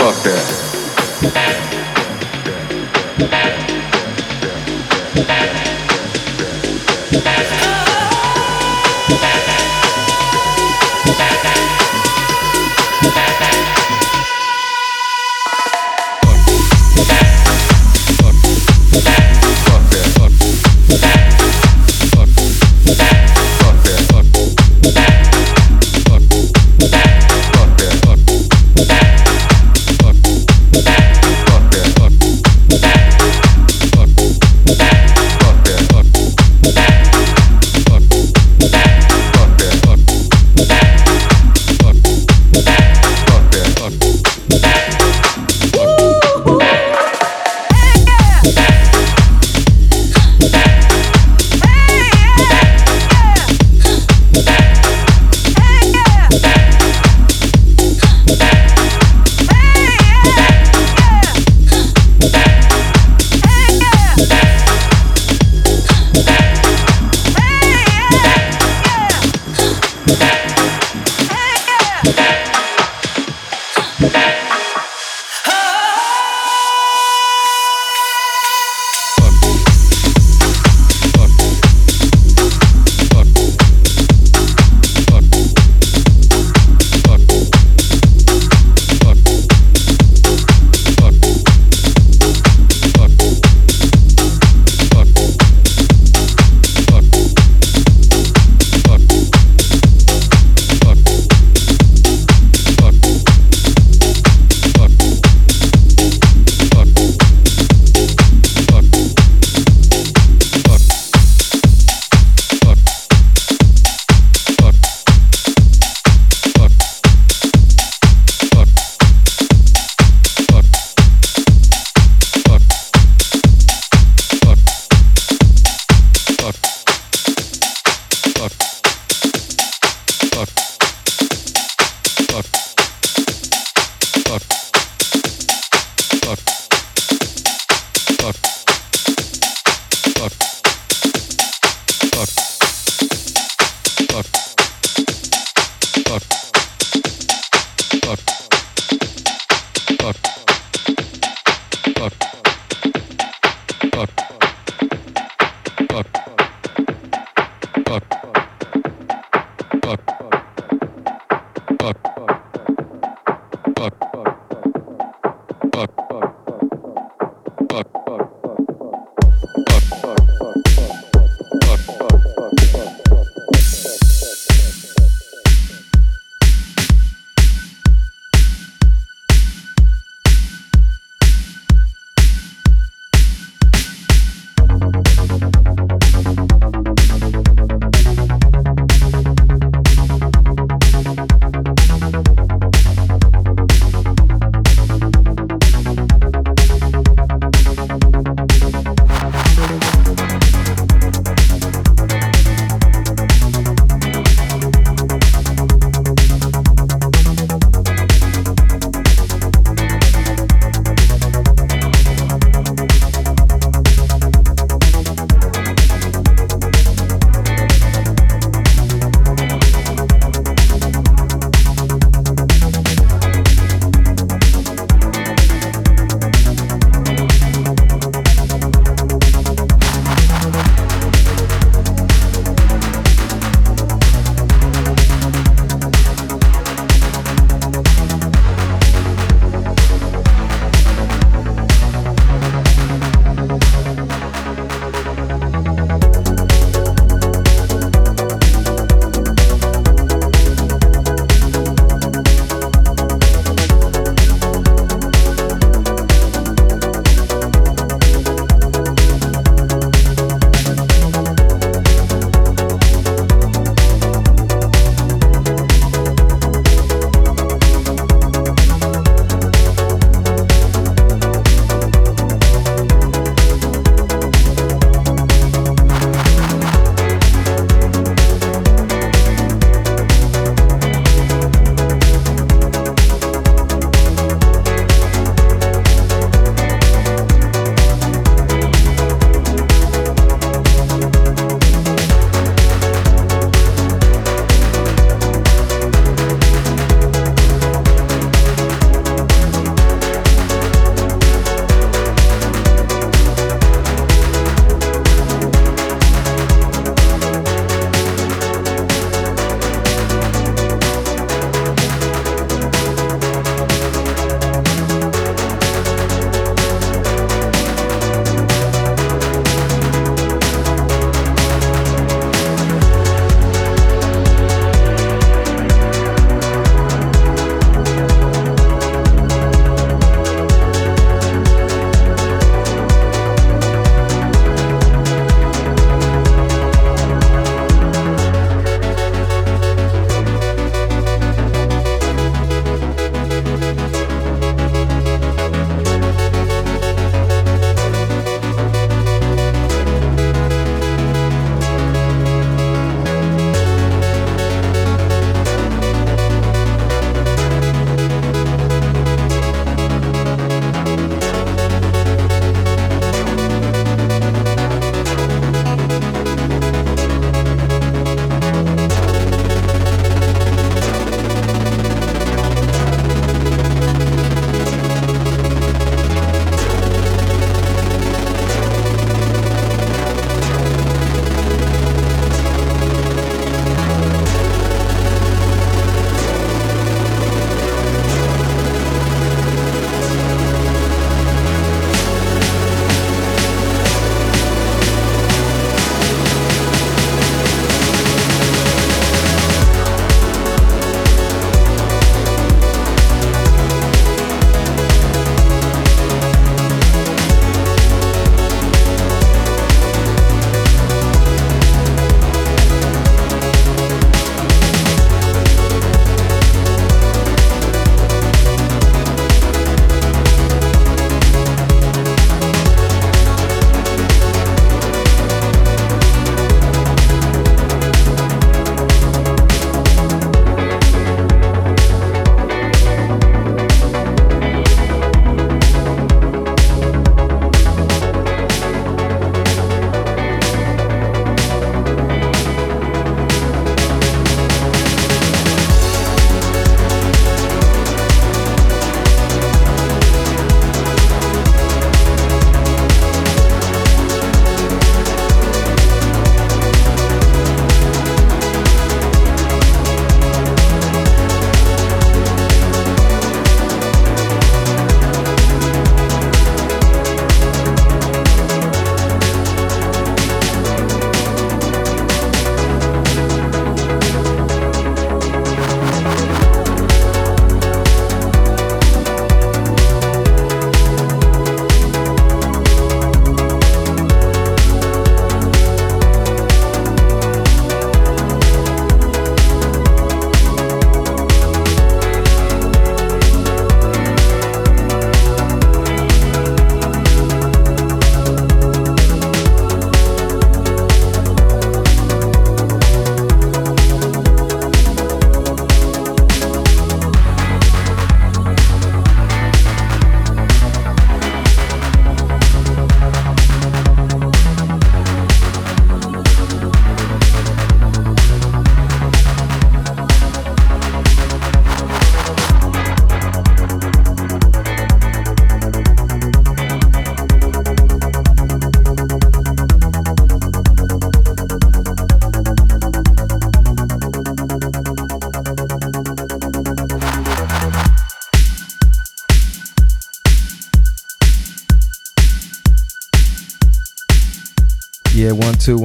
Fuck 0.00 0.22
that. 0.22 1.34
Fuck. 1.34 1.60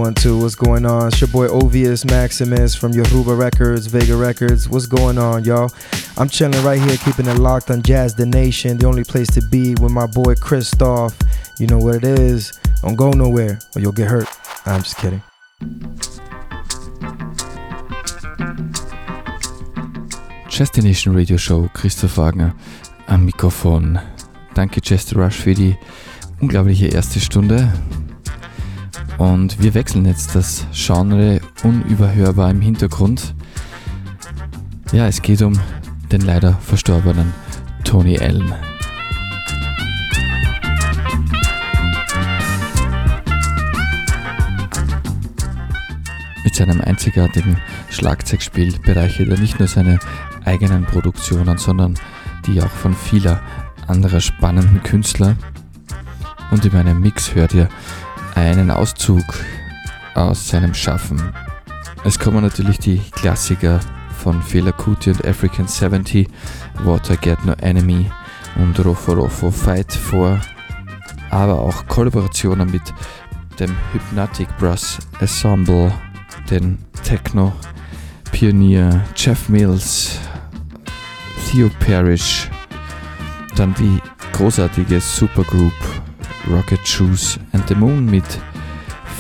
Two 0.06 0.12
one 0.12 0.14
two. 0.14 0.40
What's 0.40 0.56
going 0.56 0.86
on? 0.86 1.08
It's 1.08 1.20
your 1.20 1.30
boy 1.30 1.48
Ovius 1.48 2.06
Maximus 2.06 2.76
from 2.76 2.92
Yoruba 2.92 3.34
Records, 3.34 3.88
Vega 3.88 4.16
Records. 4.16 4.70
What's 4.70 4.86
going 4.86 5.18
on, 5.18 5.44
y'all? 5.44 5.72
I'm 6.18 6.30
chilling 6.30 6.64
right 6.64 6.80
here, 6.80 6.98
keeping 6.98 7.26
it 7.26 7.40
locked 7.40 7.72
on 7.72 7.82
Jazz 7.82 8.14
the 8.14 8.26
Nation, 8.26 8.78
the 8.78 8.86
only 8.86 9.04
place 9.04 9.28
to 9.30 9.42
be 9.50 9.74
with 9.82 9.92
my 9.92 10.06
boy 10.06 10.36
Christoph. 10.36 11.18
You 11.60 11.68
know 11.68 11.80
what 11.80 11.96
it 11.96 12.04
is. 12.04 12.52
Don't 12.84 12.96
go 12.96 13.12
nowhere 13.12 13.58
or 13.76 13.82
you'll 13.82 13.94
get 13.94 14.08
hurt. 14.08 14.28
I'm 14.66 14.84
just 14.84 14.98
kidding. 14.98 15.24
Destination 20.56 21.14
Radio 21.14 21.38
Show, 21.38 21.68
Christoph 21.74 22.18
Wagner 22.18 22.54
am 23.08 23.26
Mikrofon. 23.26 24.00
Danke 24.54 24.82
Chester 24.82 25.18
Rush 25.18 25.38
für 25.38 25.54
die 25.56 25.76
unglaubliche 26.40 26.88
erste 26.88 27.20
Stunde. 27.20 27.74
Und 29.18 29.62
wir 29.62 29.74
wechseln 29.74 30.06
jetzt 30.06 30.36
das 30.36 30.68
Genre 30.74 31.40
unüberhörbar 31.64 32.52
im 32.52 32.62
Hintergrund. 32.62 33.34
Ja, 34.92 35.08
es 35.08 35.22
geht 35.22 35.42
um 35.42 35.58
den 36.12 36.22
leider 36.22 36.54
verstorbenen 36.54 37.34
Tony 37.84 38.20
Allen. 38.20 38.54
Mit 46.44 46.56
seinem 46.56 46.82
einzigartigen 46.82 47.58
Schlagzeugspiel 47.90 48.80
bereichert 48.80 49.30
er 49.30 49.40
nicht 49.40 49.60
nur 49.60 49.68
seine 49.68 50.00
eigenen 50.44 50.86
Produktionen, 50.86 51.58
sondern 51.58 51.96
die 52.46 52.62
auch 52.62 52.70
von 52.70 52.94
vieler 52.94 53.42
anderer 53.88 54.22
spannenden 54.22 54.84
Künstler. 54.84 55.36
Und 56.52 56.64
in 56.64 56.74
meinem 56.74 57.02
Mix 57.02 57.34
hört 57.34 57.54
ihr 57.54 57.70
einen 58.36 58.70
Auszug 58.70 59.24
aus 60.14 60.48
seinem 60.48 60.74
Schaffen. 60.74 61.34
Es 62.04 62.20
kommen 62.20 62.44
natürlich 62.44 62.78
die 62.78 63.02
Klassiker 63.12 63.80
von 64.24 64.42
Fela 64.42 64.72
Kuti 64.72 65.12
und 65.12 65.26
African 65.26 65.68
70, 65.68 66.28
Water 66.84 67.18
Get 67.18 67.44
No 67.46 67.54
Enemy 67.62 68.12
und 68.58 68.78
Rofo 68.86 69.14
Rofo 69.14 69.52
Fight 69.52 69.92
vor, 69.92 70.40
aber 71.32 71.60
auch 71.60 71.88
Kollaborationen 71.88 72.70
mit 72.70 72.84
dem 73.60 73.76
Hypnotic 73.94 74.48
Brass 74.58 75.00
Ensemble, 75.20 75.92
den 76.50 76.78
Techno 77.04 77.54
Pionier 78.32 79.02
Jeff 79.16 79.50
Mills, 79.50 80.20
Theo 81.50 81.70
Parrish, 81.80 82.50
dann 83.56 83.74
die 83.76 84.00
großartige 84.34 85.00
Supergroup 85.00 85.74
Rocket 86.48 86.88
Shoes 86.88 87.40
and 87.54 87.68
the 87.68 87.76
Moon 87.76 88.06
mit 88.06 88.26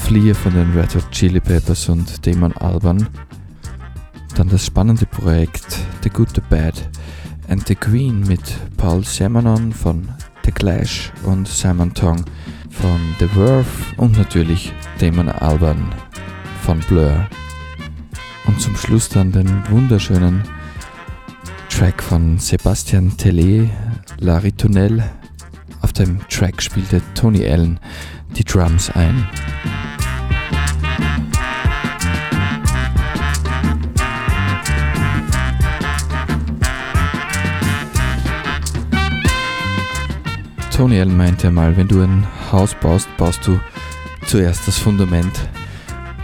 Flea 0.03 0.33
von 0.33 0.53
den 0.53 0.71
Red 0.73 0.95
Hot 0.95 1.09
Chili 1.11 1.39
Peppers 1.39 1.89
und 1.89 2.25
Damon 2.25 2.55
Alban. 2.57 3.07
Dann 4.35 4.49
das 4.49 4.65
spannende 4.65 5.05
Projekt 5.05 5.79
The 6.03 6.09
Good, 6.09 6.29
The 6.35 6.41
Bad 6.49 6.89
and 7.47 7.67
The 7.67 7.75
Queen 7.75 8.21
mit 8.27 8.41
Paul 8.77 9.03
Simonon 9.03 9.73
von 9.73 10.07
The 10.43 10.51
Clash 10.51 11.11
und 11.23 11.47
Simon 11.47 11.93
Tong 11.93 12.23
von 12.69 12.99
The 13.19 13.27
Verve 13.27 13.65
und 13.97 14.17
natürlich 14.17 14.73
Damon 14.99 15.29
Alban 15.29 15.93
von 16.61 16.79
Blur. 16.81 17.27
Und 18.45 18.61
zum 18.61 18.75
Schluss 18.75 19.09
dann 19.09 19.31
den 19.31 19.63
wunderschönen 19.69 20.43
Track 21.69 22.03
von 22.03 22.37
Sebastian 22.37 23.17
Tellet, 23.17 23.69
Larry 24.19 24.51
Tunnel. 24.51 25.03
Auf 25.85 25.93
dem 25.93 26.19
Track 26.29 26.63
spielte 26.63 26.99
Tony 27.13 27.47
Allen 27.47 27.79
die 28.35 28.43
Drums 28.43 28.89
ein. 28.89 29.29
Tony 40.75 40.99
Allen 40.99 41.15
meinte 41.15 41.49
einmal, 41.49 41.77
wenn 41.77 41.87
du 41.87 42.01
ein 42.01 42.25
Haus 42.51 42.73
baust, 42.73 43.07
baust 43.17 43.45
du 43.45 43.59
zuerst 44.25 44.67
das 44.67 44.79
Fundament 44.79 45.47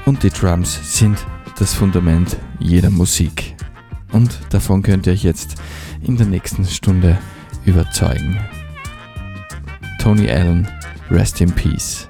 und 0.05 0.24
die 0.24 0.32
Drums 0.32 0.97
sind 0.97 1.24
das 1.59 1.76
Fundament 1.76 2.36
jeder 2.57 2.89
Musik. 2.89 3.55
Und 4.12 4.39
davon 4.49 4.82
könnt 4.82 5.05
ihr 5.05 5.14
euch 5.14 5.24
jetzt 5.24 5.62
in 6.01 6.18
der 6.18 6.26
nächsten 6.26 6.66
Stunde 6.66 7.20
überzeugen. 7.64 8.39
Tony 10.02 10.32
Allen, 10.32 10.68
rest 11.12 11.41
in 11.41 11.52
peace. 11.52 12.08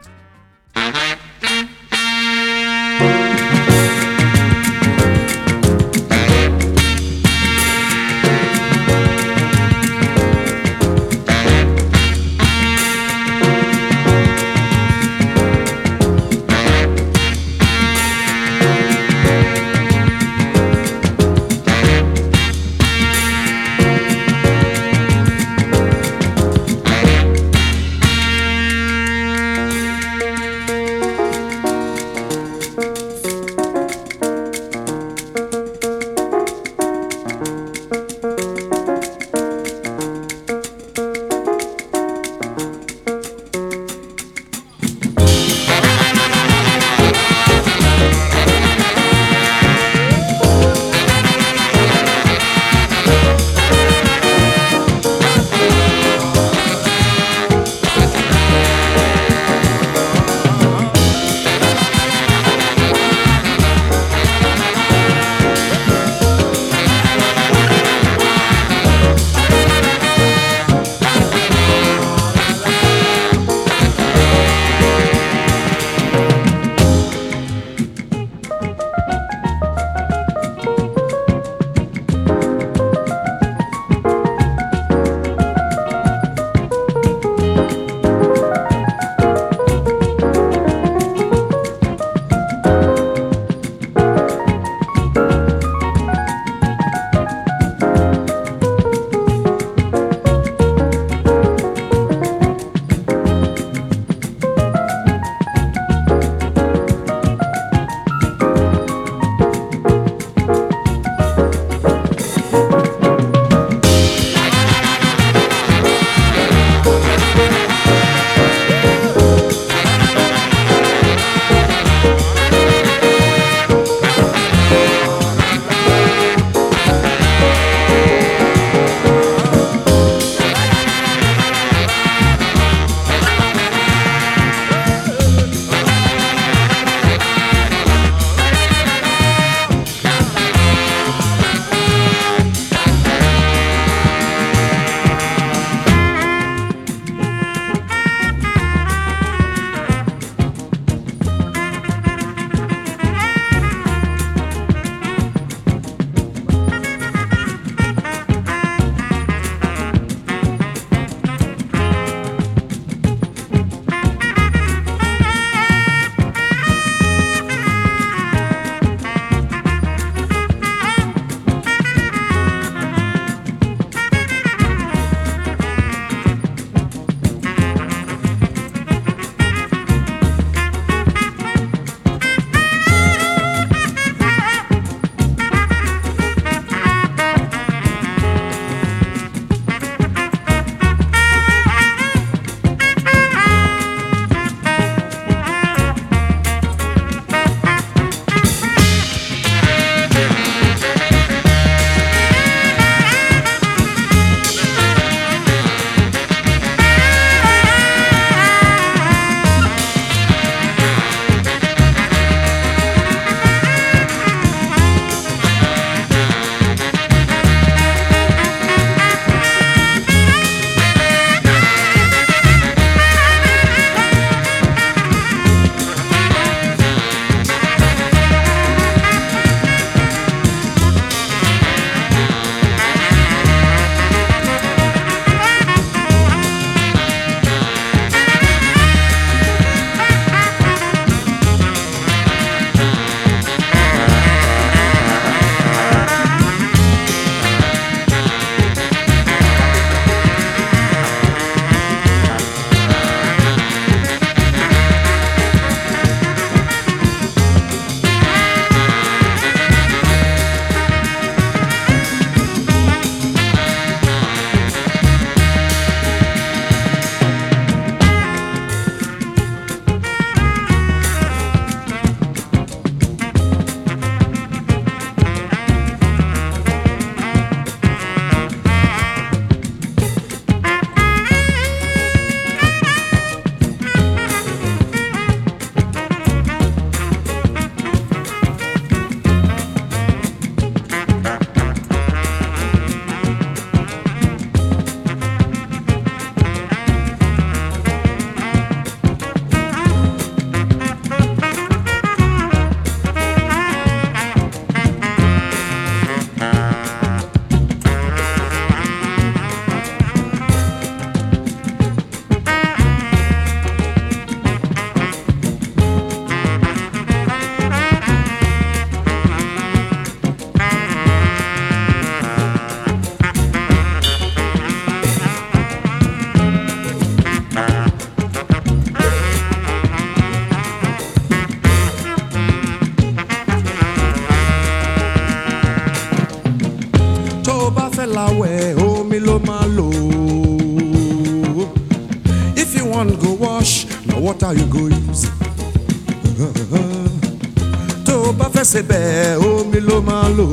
sebẹ̀ 348.71 349.37
omi 349.51 349.79
ló 349.87 349.97
máa 350.07 350.27
lò. 350.37 350.47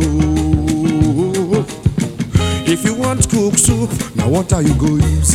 If 2.72 2.84
you 2.84 2.94
want 2.94 3.22
cook 3.30 3.56
soup, 3.66 3.90
now 4.16 4.28
what 4.28 4.52
are 4.52 4.62
you 4.62 4.74
go 4.74 4.90
use. 5.16 5.32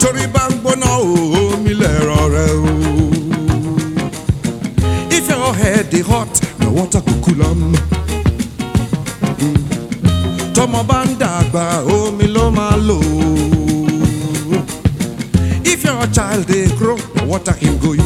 Torí 0.00 0.24
bá 0.34 0.44
ń 0.50 0.54
gbóná 0.60 0.90
omi 1.52 1.72
lẹ̀rọ 1.80 2.18
rẹ̀. 2.34 2.54
If 5.16 5.24
your 5.30 5.54
head 5.60 5.94
is 5.94 6.06
hot, 6.06 6.32
na 6.60 6.68
water 6.76 7.00
go 7.06 7.12
cool 7.24 7.42
am. 7.48 7.60
Tọmọ 10.54 10.80
bá 10.90 10.98
ń 11.06 11.16
dàgbà 11.22 11.64
omi 11.96 12.26
ló 12.34 12.50
máa. 12.50 12.76
If 15.72 15.84
your 15.84 16.06
child 16.16 16.46
dey 16.46 16.66
grow, 16.78 16.98
na 17.14 17.22
water 17.24 17.54
him 17.62 17.78
go 17.78 17.92
use. 17.92 18.03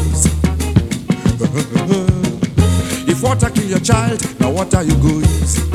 Your 3.69 3.79
child, 3.81 4.39
now 4.39 4.49
what 4.49 4.73
are 4.73 4.83
you 4.83 4.95
going 4.95 5.21
to 5.21 5.27
do? 5.27 5.68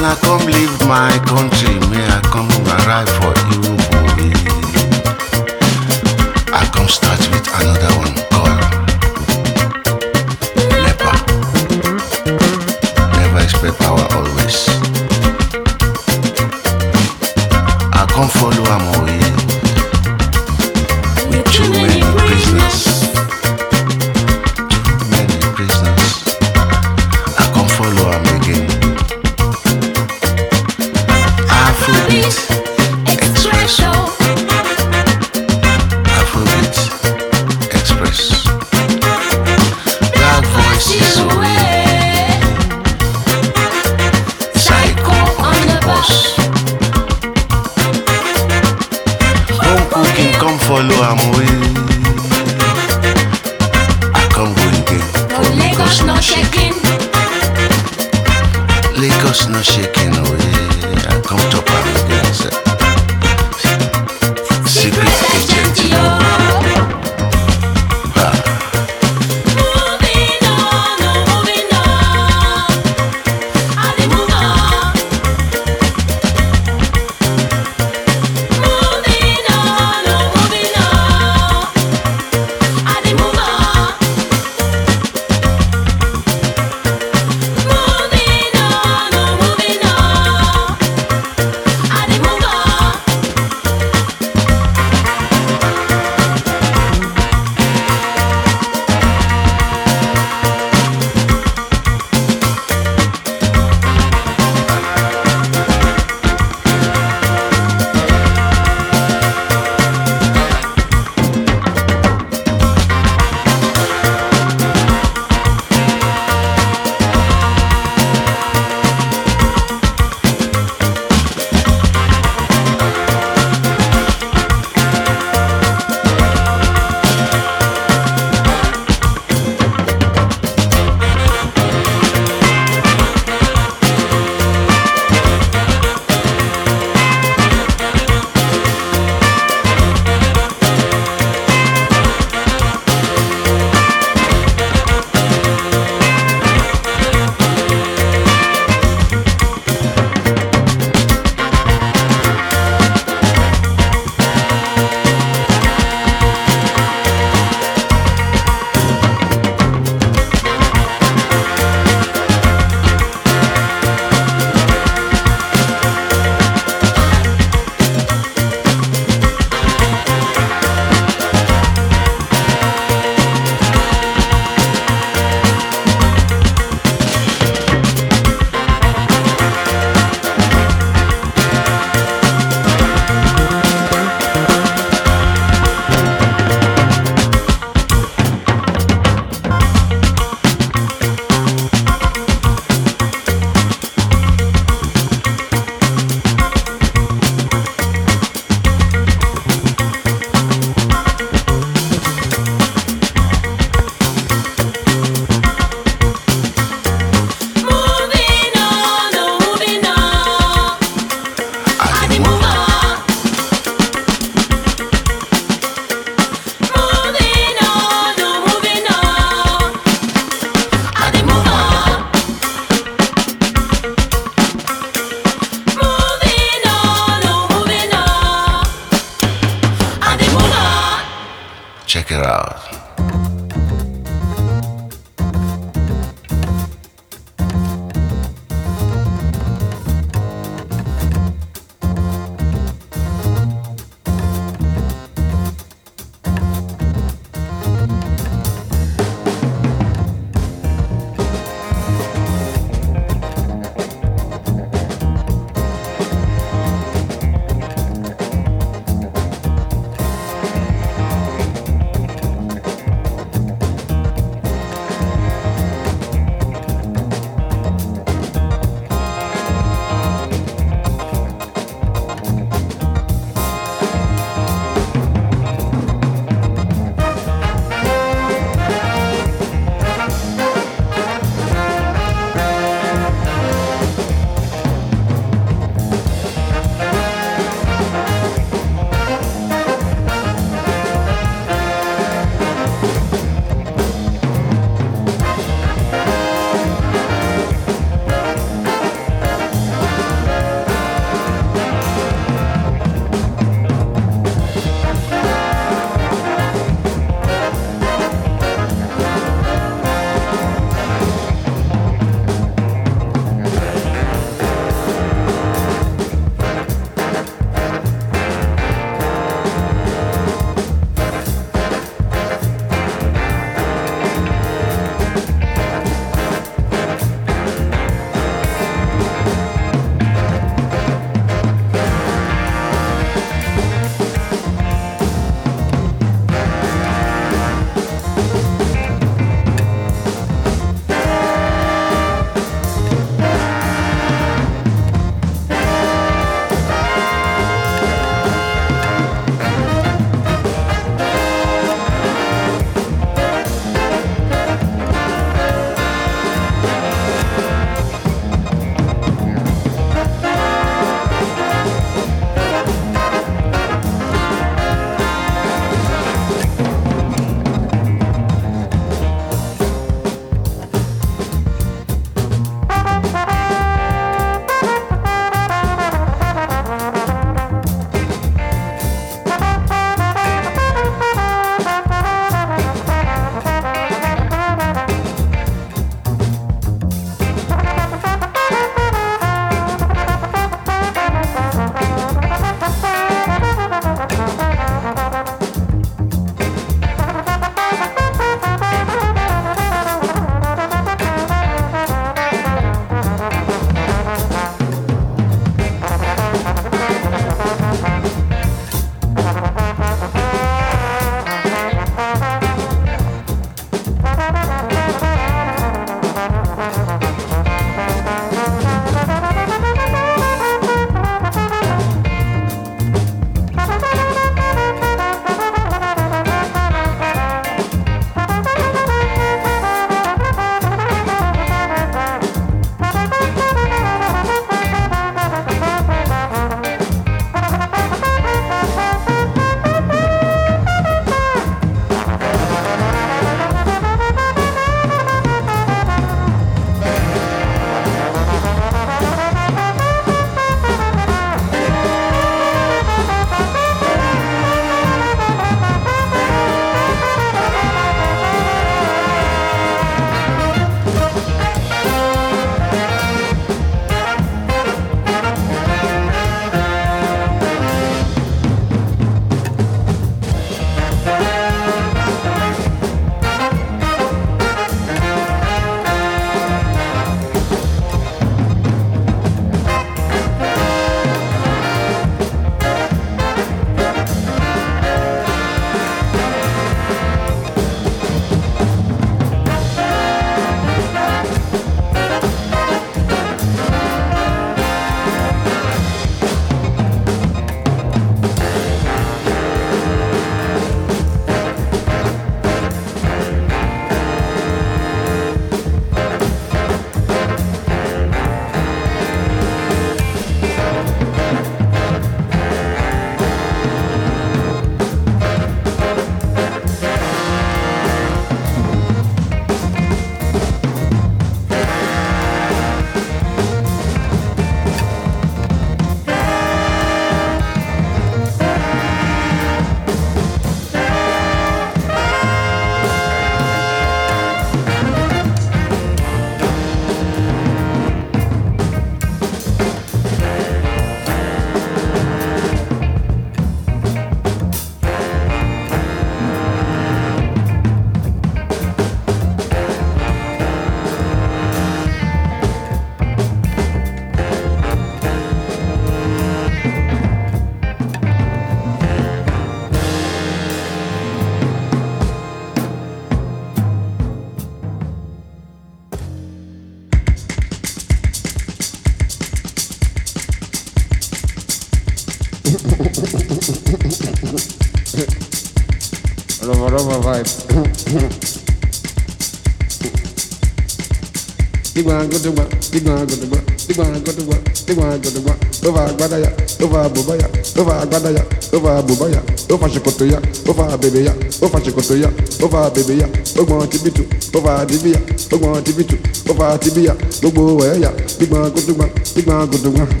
One, 582.00 582.08
go 582.08 582.16
to 582.16 582.32
work. 582.32 582.48
Big 582.72 582.86
one, 582.88 583.04
go 583.04 583.12
to 583.14 583.28
work. 583.28 583.44
Big 583.68 583.76
one, 583.76 583.92
go 584.00 584.12
to 584.12 584.24
work. 584.24 584.40
Big 584.64 584.78
one, 584.78 585.00
go 585.04 585.10
to 585.12 585.20
work. 585.20 585.36
Over 585.60 585.84
Agbadaya, 585.92 586.32
over 586.64 586.88
Bubaya, 586.88 587.28
over 587.60 587.76
Agbadaya, 587.76 588.24
over 588.56 588.80
Bubaya, 588.88 589.20
over 589.52 589.68
Shikotoya, 589.68 590.16
over 590.48 590.78
Bebeya, 590.80 591.12
over 591.44 591.58
Shikotoya, 591.60 592.08
over 592.42 592.70
Bebeya, 592.72 593.04
Ogbon 593.36 593.68
Tibitu, 593.68 594.08
over 594.34 594.64
Dibia, 594.64 594.96
Ogbon 595.28 595.60
Tibitu, 595.60 595.98
over 596.30 596.56
Tibia, 596.56 596.94
Gbogbo 597.20 597.60
Ẹ̀yà, 597.68 597.92
Big 598.18 598.32
one, 598.32 598.50
go 598.50 598.60
to 598.62 598.72
work. 598.72 598.94
Big 599.14 599.26
one, 599.26 599.50
go 599.50 599.58
to 599.58 599.70
work. 599.70 599.90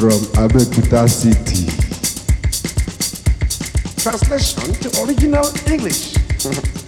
From 0.00 0.20
Abeokuta 0.40 1.06
City. 1.10 1.68
Translation 4.00 4.72
to 4.80 5.02
original 5.04 5.44
English. 5.70 6.14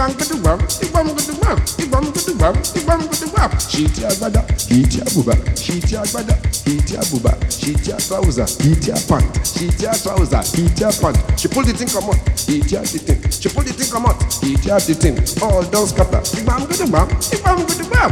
Ibam 0.00 0.16
gudubam, 0.16 0.58
ibam 0.82 1.08
gudubam, 1.08 1.58
ibam 1.78 2.04
gudubam, 2.04 2.54
ibam 2.74 3.00
gudubam. 3.02 3.50
Shiti 3.60 4.02
agbada, 4.06 4.42
shiti 4.56 5.00
abuba, 5.02 5.34
shiti 5.54 5.94
agbada, 5.94 6.34
shiti 6.52 6.96
abuba, 6.96 7.36
shiti 7.50 7.92
a 7.92 7.96
trouser, 7.98 8.46
shiti 8.46 8.88
a 8.88 8.96
pant, 9.06 9.26
shiti 9.44 9.84
a 9.84 9.92
trouser, 9.92 10.40
shiti 10.40 10.88
a 10.88 11.02
pant. 11.02 11.38
She 11.38 11.48
pull 11.48 11.64
the 11.64 11.74
thing 11.74 11.88
come 11.88 12.08
out, 12.08 12.16
shiti 12.34 12.78
a 12.78 12.80
the 12.80 12.98
thing. 12.98 13.30
She 13.30 13.50
pull 13.50 13.62
the 13.62 13.74
thing 13.74 13.92
come 13.92 14.06
out, 14.06 14.16
shiti 14.20 14.72
a 14.72 14.80
the 14.80 14.94
thing. 14.94 15.18
All 15.42 15.62
down 15.64 15.86
scatter. 15.86 16.22
Ibam 16.32 16.64
gudubam, 16.64 17.08
ibam 17.36 17.58
gudubam. 17.68 18.10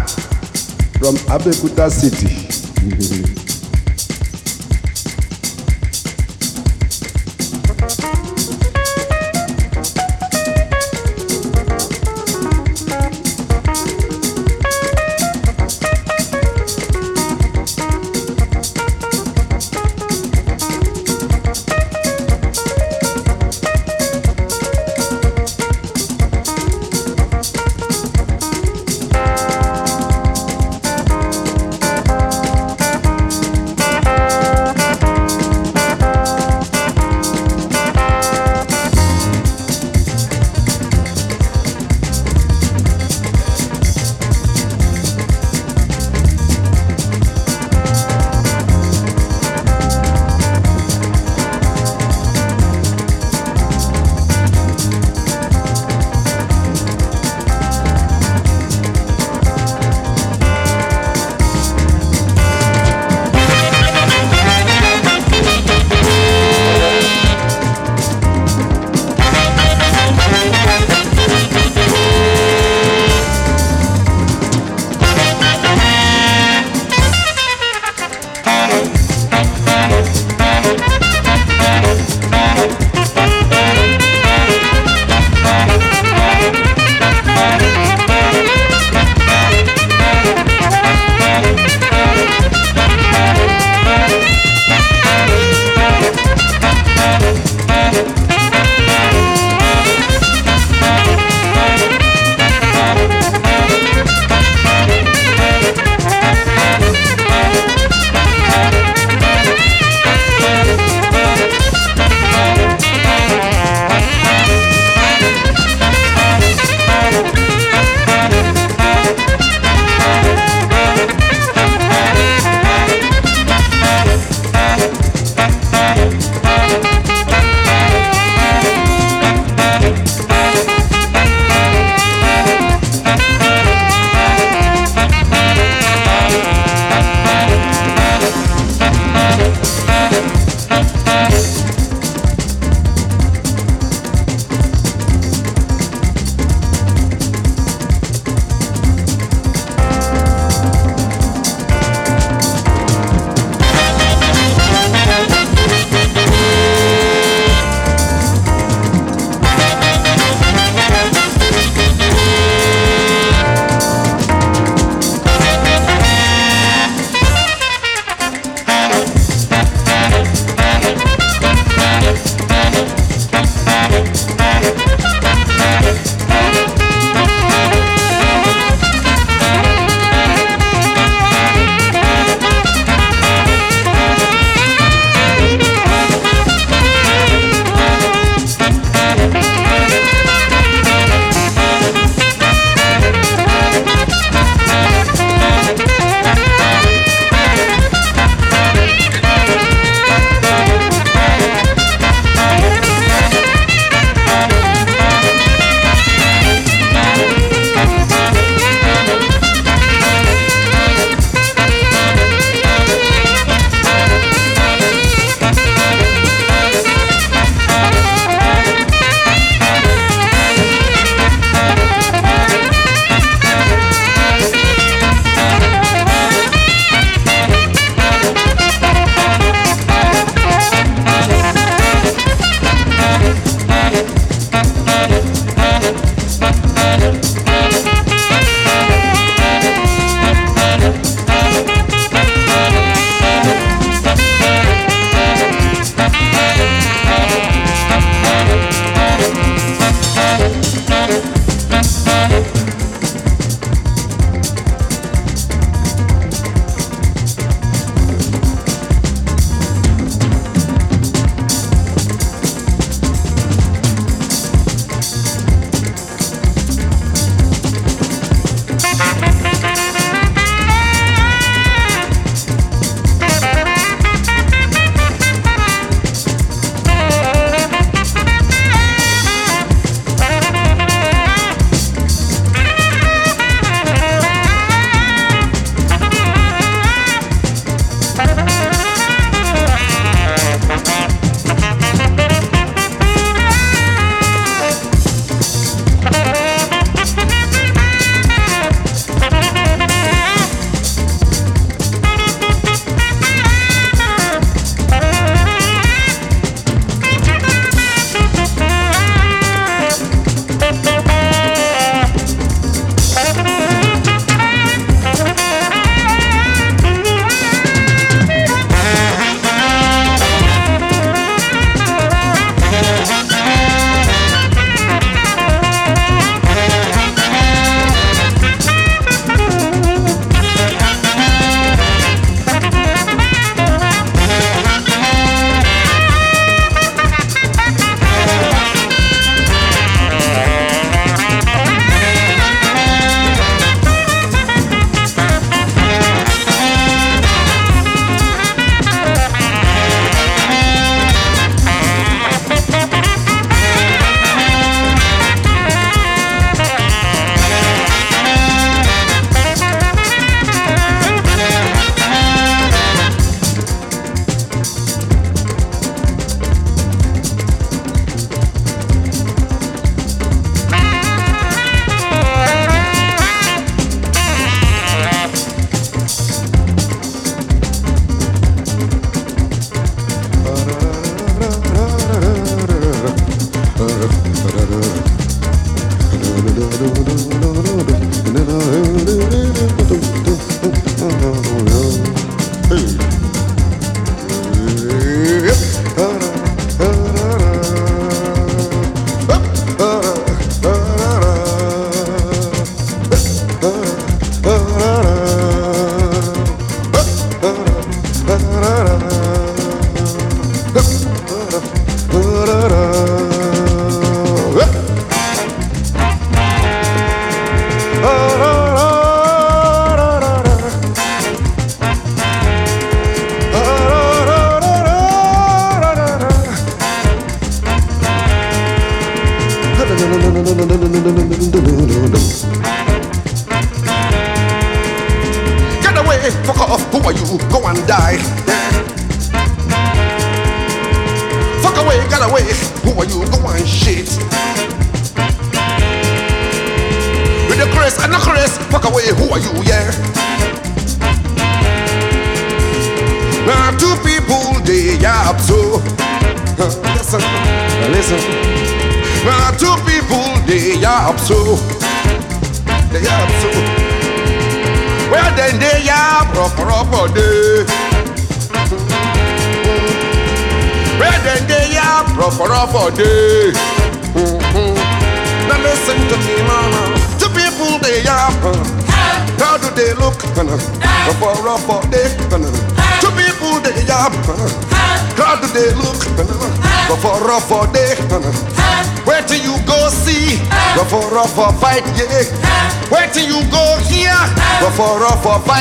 From 1.01 1.17
Abeokuta 1.33 1.89
City. 1.91 3.49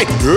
proper 0.06 0.37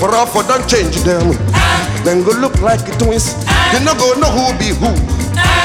Roforofo 0.00 0.40
don't 0.48 0.64
change 0.66 0.96
them. 1.04 1.36
Then 2.04 2.24
go 2.24 2.32
look 2.32 2.56
like 2.62 2.80
twins. 2.98 3.36
You 3.72 3.84
no 3.84 3.92
go 3.94 4.16
know 4.16 4.32
who 4.32 4.56
be 4.56 4.72
who. 4.72 4.88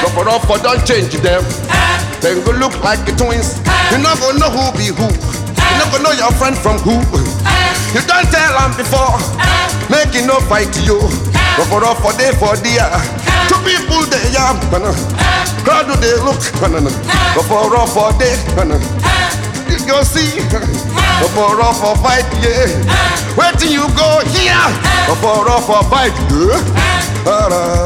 Roforofo 0.04 0.62
don't 0.62 0.84
change 0.84 1.16
them. 1.24 1.40
Then 2.20 2.44
go 2.44 2.52
look 2.52 2.76
like 2.84 3.00
twins. 3.16 3.56
You 3.90 3.96
no 3.96 4.12
go 4.20 4.36
know 4.36 4.52
who 4.52 4.76
be 4.76 4.92
who. 4.92 5.08
You 5.08 5.76
no 5.80 5.84
go 5.88 6.02
know 6.04 6.12
your 6.12 6.30
friend 6.36 6.52
from 6.52 6.76
who. 6.84 7.00
You 7.96 8.02
don't 8.04 8.28
tell 8.28 8.52
them 8.60 8.76
before. 8.76 9.16
It 9.88 10.26
no 10.26 10.36
fight 10.44 10.68
you. 10.84 11.00
Roforofo 11.56 11.96
for 11.96 12.12
day 12.20 12.32
for 12.36 12.52
dear. 12.60 12.84
Two 13.48 13.56
people 13.64 14.04
they 14.04 14.20
yam. 14.36 14.60
How 15.64 15.80
do 15.82 15.96
they 15.96 16.12
look. 16.20 16.36
Roforofo 17.32 17.88
for 17.88 18.12
day 18.20 18.36
you 19.78 19.86
go 19.86 20.02
see 20.02 20.40
hey. 20.40 20.66
for 21.20 21.48
for 21.74 21.96
fight, 21.96 22.24
yeah. 22.40 22.66
Hey. 22.66 23.36
Where 23.36 23.52
till 23.52 23.70
you 23.70 23.86
go 23.96 24.20
here 24.32 24.52
hey. 24.52 25.14
for 25.20 25.44
for 25.60 25.82
fight, 25.90 26.12
yeah. 26.30 27.26
Uh. 27.26 27.76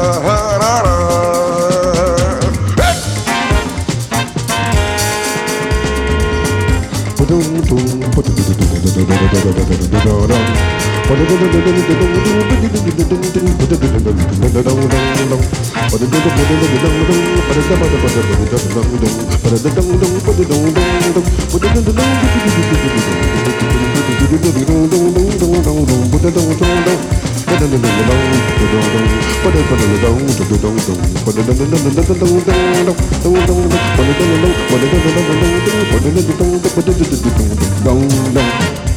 Dong 37.83 38.07
dong 38.33 38.90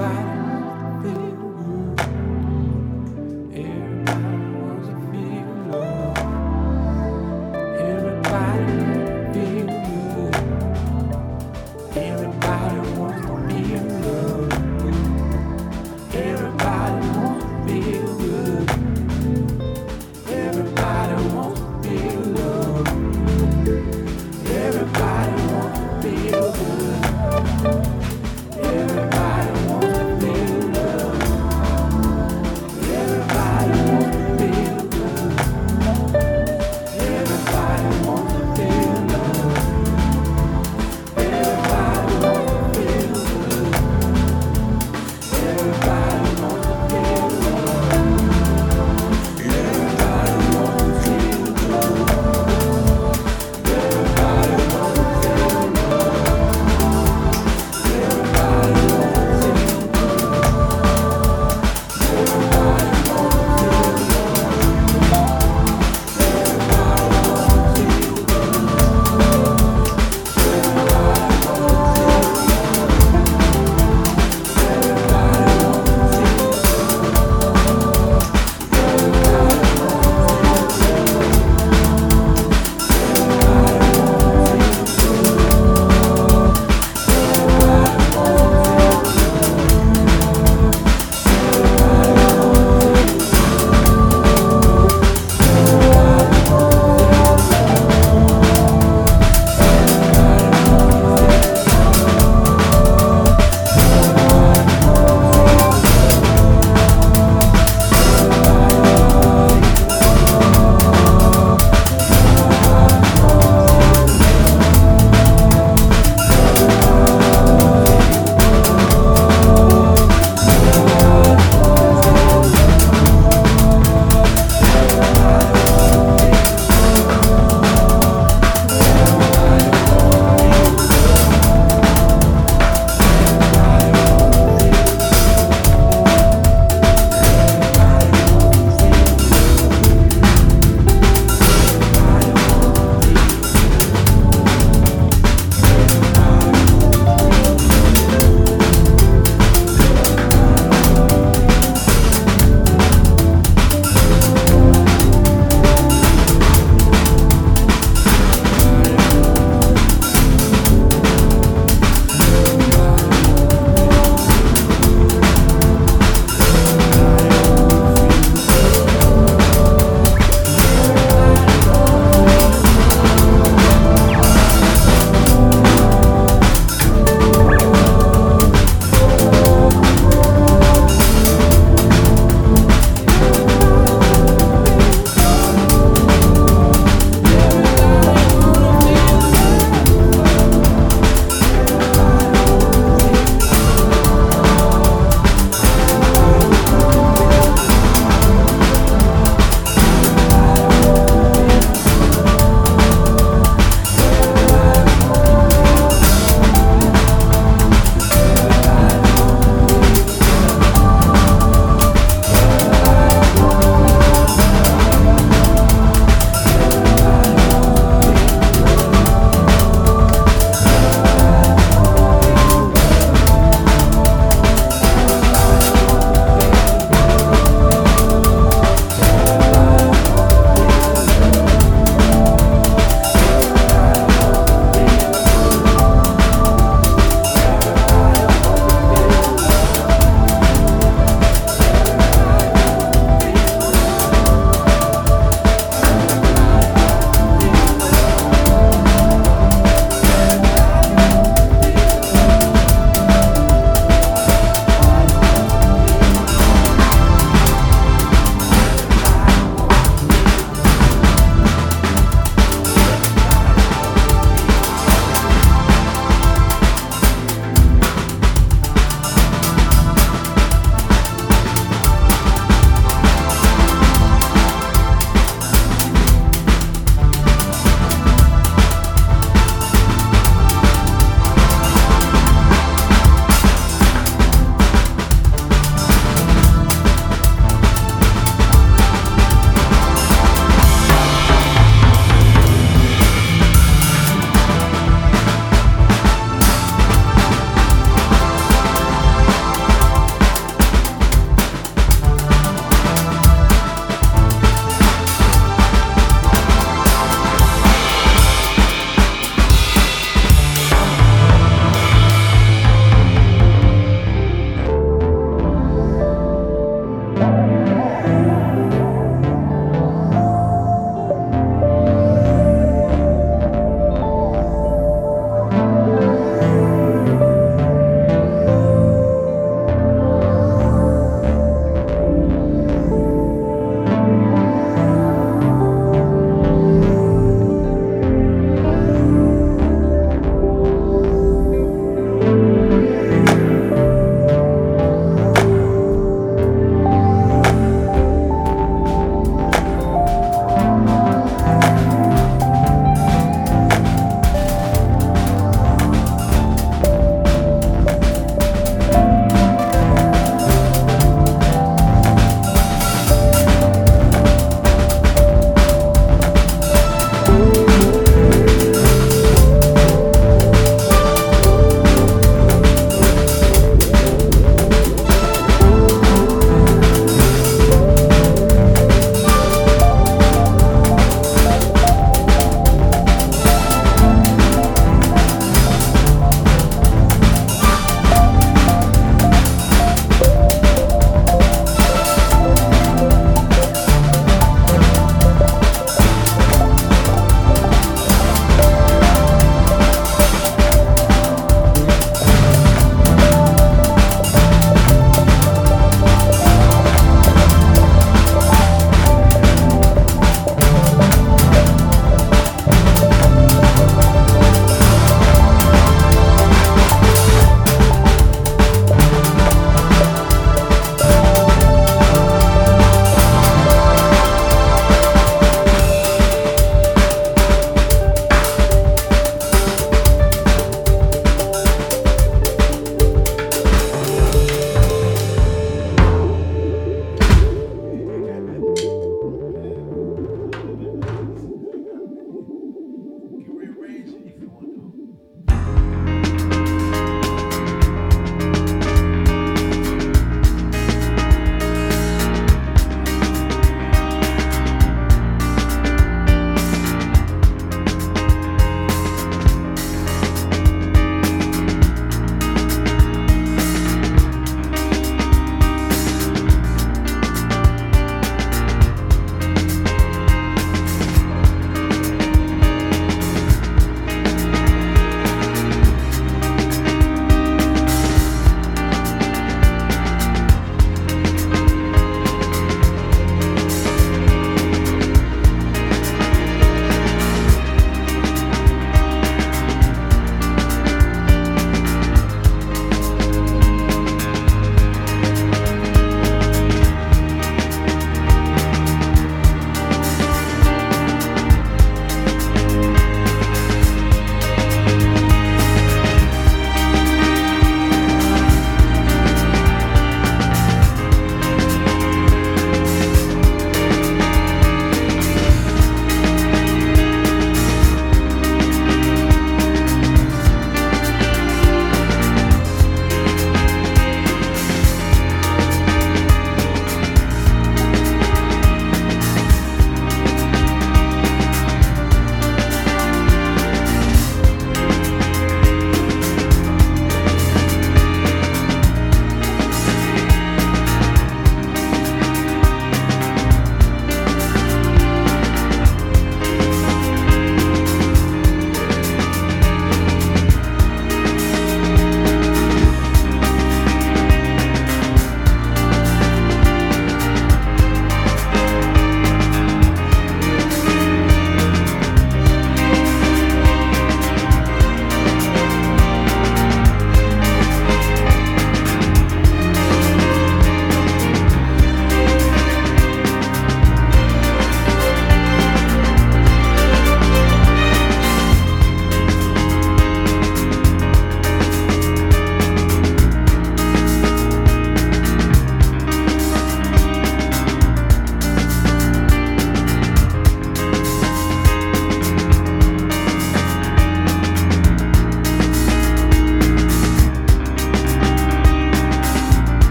back. 0.00 0.29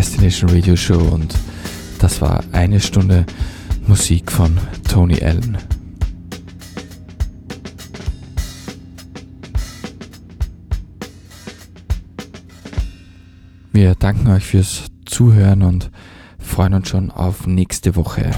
Destination 0.00 0.48
Radio 0.48 0.76
Show 0.76 0.96
und 0.98 1.34
das 1.98 2.22
war 2.22 2.42
eine 2.52 2.80
Stunde 2.80 3.26
Musik 3.86 4.32
von 4.32 4.56
Tony 4.88 5.22
Allen. 5.22 5.58
Wir 13.72 13.94
danken 13.94 14.28
euch 14.28 14.46
fürs 14.46 14.86
Zuhören 15.04 15.60
und 15.60 15.90
freuen 16.38 16.72
uns 16.72 16.88
schon 16.88 17.10
auf 17.10 17.46
nächste 17.46 17.94
Woche. 17.94 18.30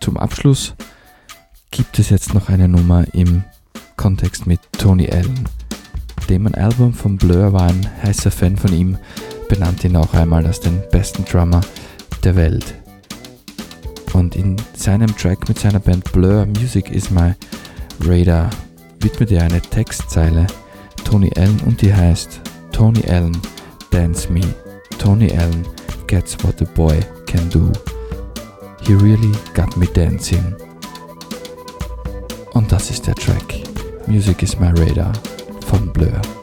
Zum 0.00 0.16
Abschluss 0.16 0.74
gibt 1.70 2.00
es 2.00 2.10
jetzt 2.10 2.34
noch 2.34 2.48
eine 2.48 2.66
Nummer 2.66 3.04
im 3.14 3.44
Kontext 3.96 4.48
mit 4.48 4.58
Tony 4.72 5.08
Allen. 5.08 5.48
Dem 6.28 6.48
ein 6.48 6.56
Album 6.56 6.92
von 6.92 7.18
Blur 7.18 7.52
war 7.52 7.68
ein 7.68 7.88
heißer 8.02 8.32
Fan 8.32 8.56
von 8.56 8.72
ihm, 8.72 8.98
benannte 9.52 9.86
ihn 9.86 9.96
auch 9.96 10.14
einmal 10.14 10.46
als 10.46 10.60
den 10.60 10.82
besten 10.90 11.26
Drummer 11.26 11.60
der 12.24 12.36
Welt. 12.36 12.74
Und 14.14 14.34
in 14.34 14.56
seinem 14.74 15.14
Track 15.14 15.46
mit 15.46 15.58
seiner 15.58 15.78
Band 15.78 16.10
Blur 16.10 16.46
Music 16.46 16.90
is 16.90 17.10
My 17.10 17.34
Radar 18.00 18.48
widmet 19.00 19.30
er 19.30 19.42
eine 19.42 19.60
Textzeile 19.60 20.46
Tony 21.04 21.30
Allen 21.36 21.60
und 21.66 21.82
die 21.82 21.94
heißt 21.94 22.40
Tony 22.72 23.04
Allen 23.06 23.36
Dance 23.90 24.32
Me. 24.32 24.40
Tony 24.98 25.30
Allen 25.32 25.66
gets 26.06 26.42
what 26.42 26.58
the 26.58 26.64
boy 26.64 26.98
can 27.26 27.50
do. 27.50 27.70
He 28.86 28.94
really 28.94 29.32
got 29.54 29.76
me 29.76 29.86
dancing. 29.86 30.56
Und 32.54 32.72
das 32.72 32.88
ist 32.88 33.06
der 33.06 33.16
Track. 33.16 33.60
Music 34.06 34.42
is 34.42 34.58
my 34.58 34.68
radar 34.68 35.12
von 35.66 35.92
Blur. 35.92 36.41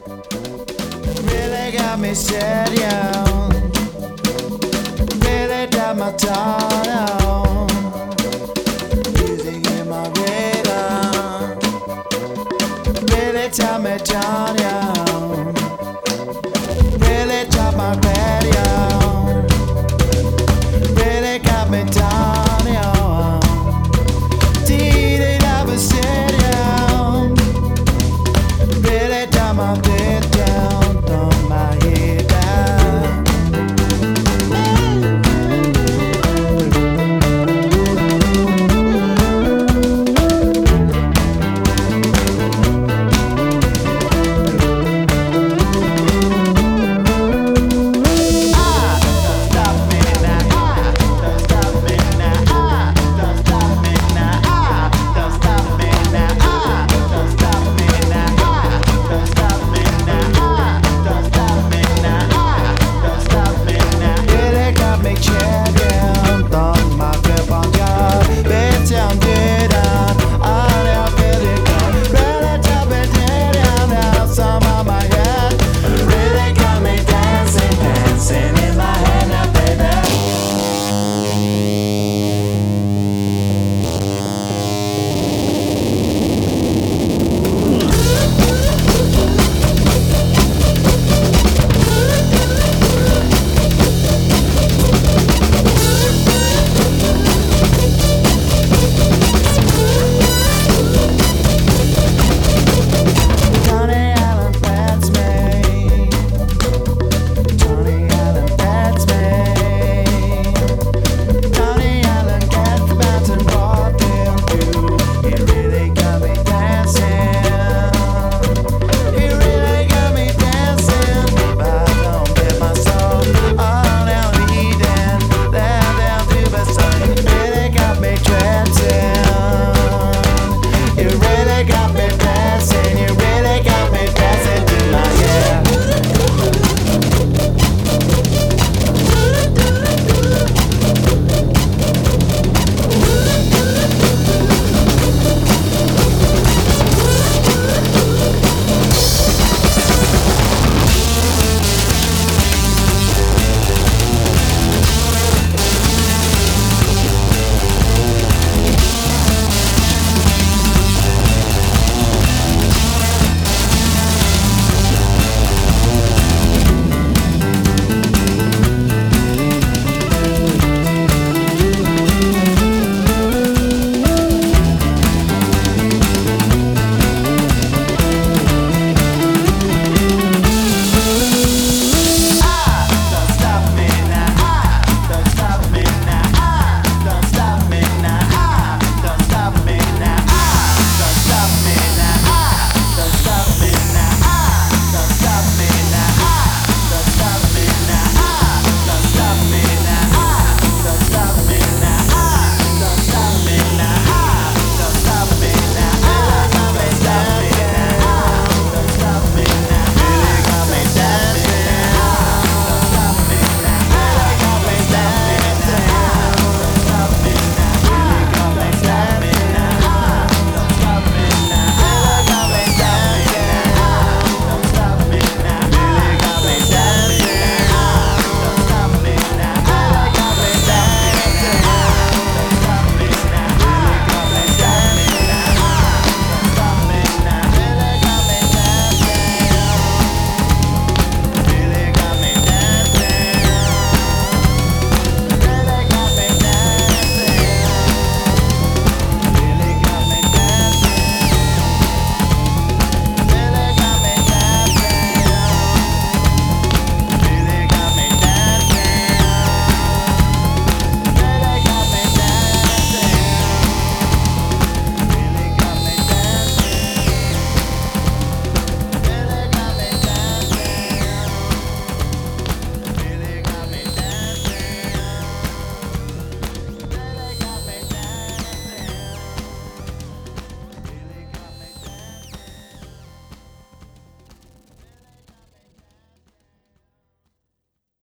Really 2.00 2.14
got 5.66 5.96
me 5.96 6.18
set 6.18 7.19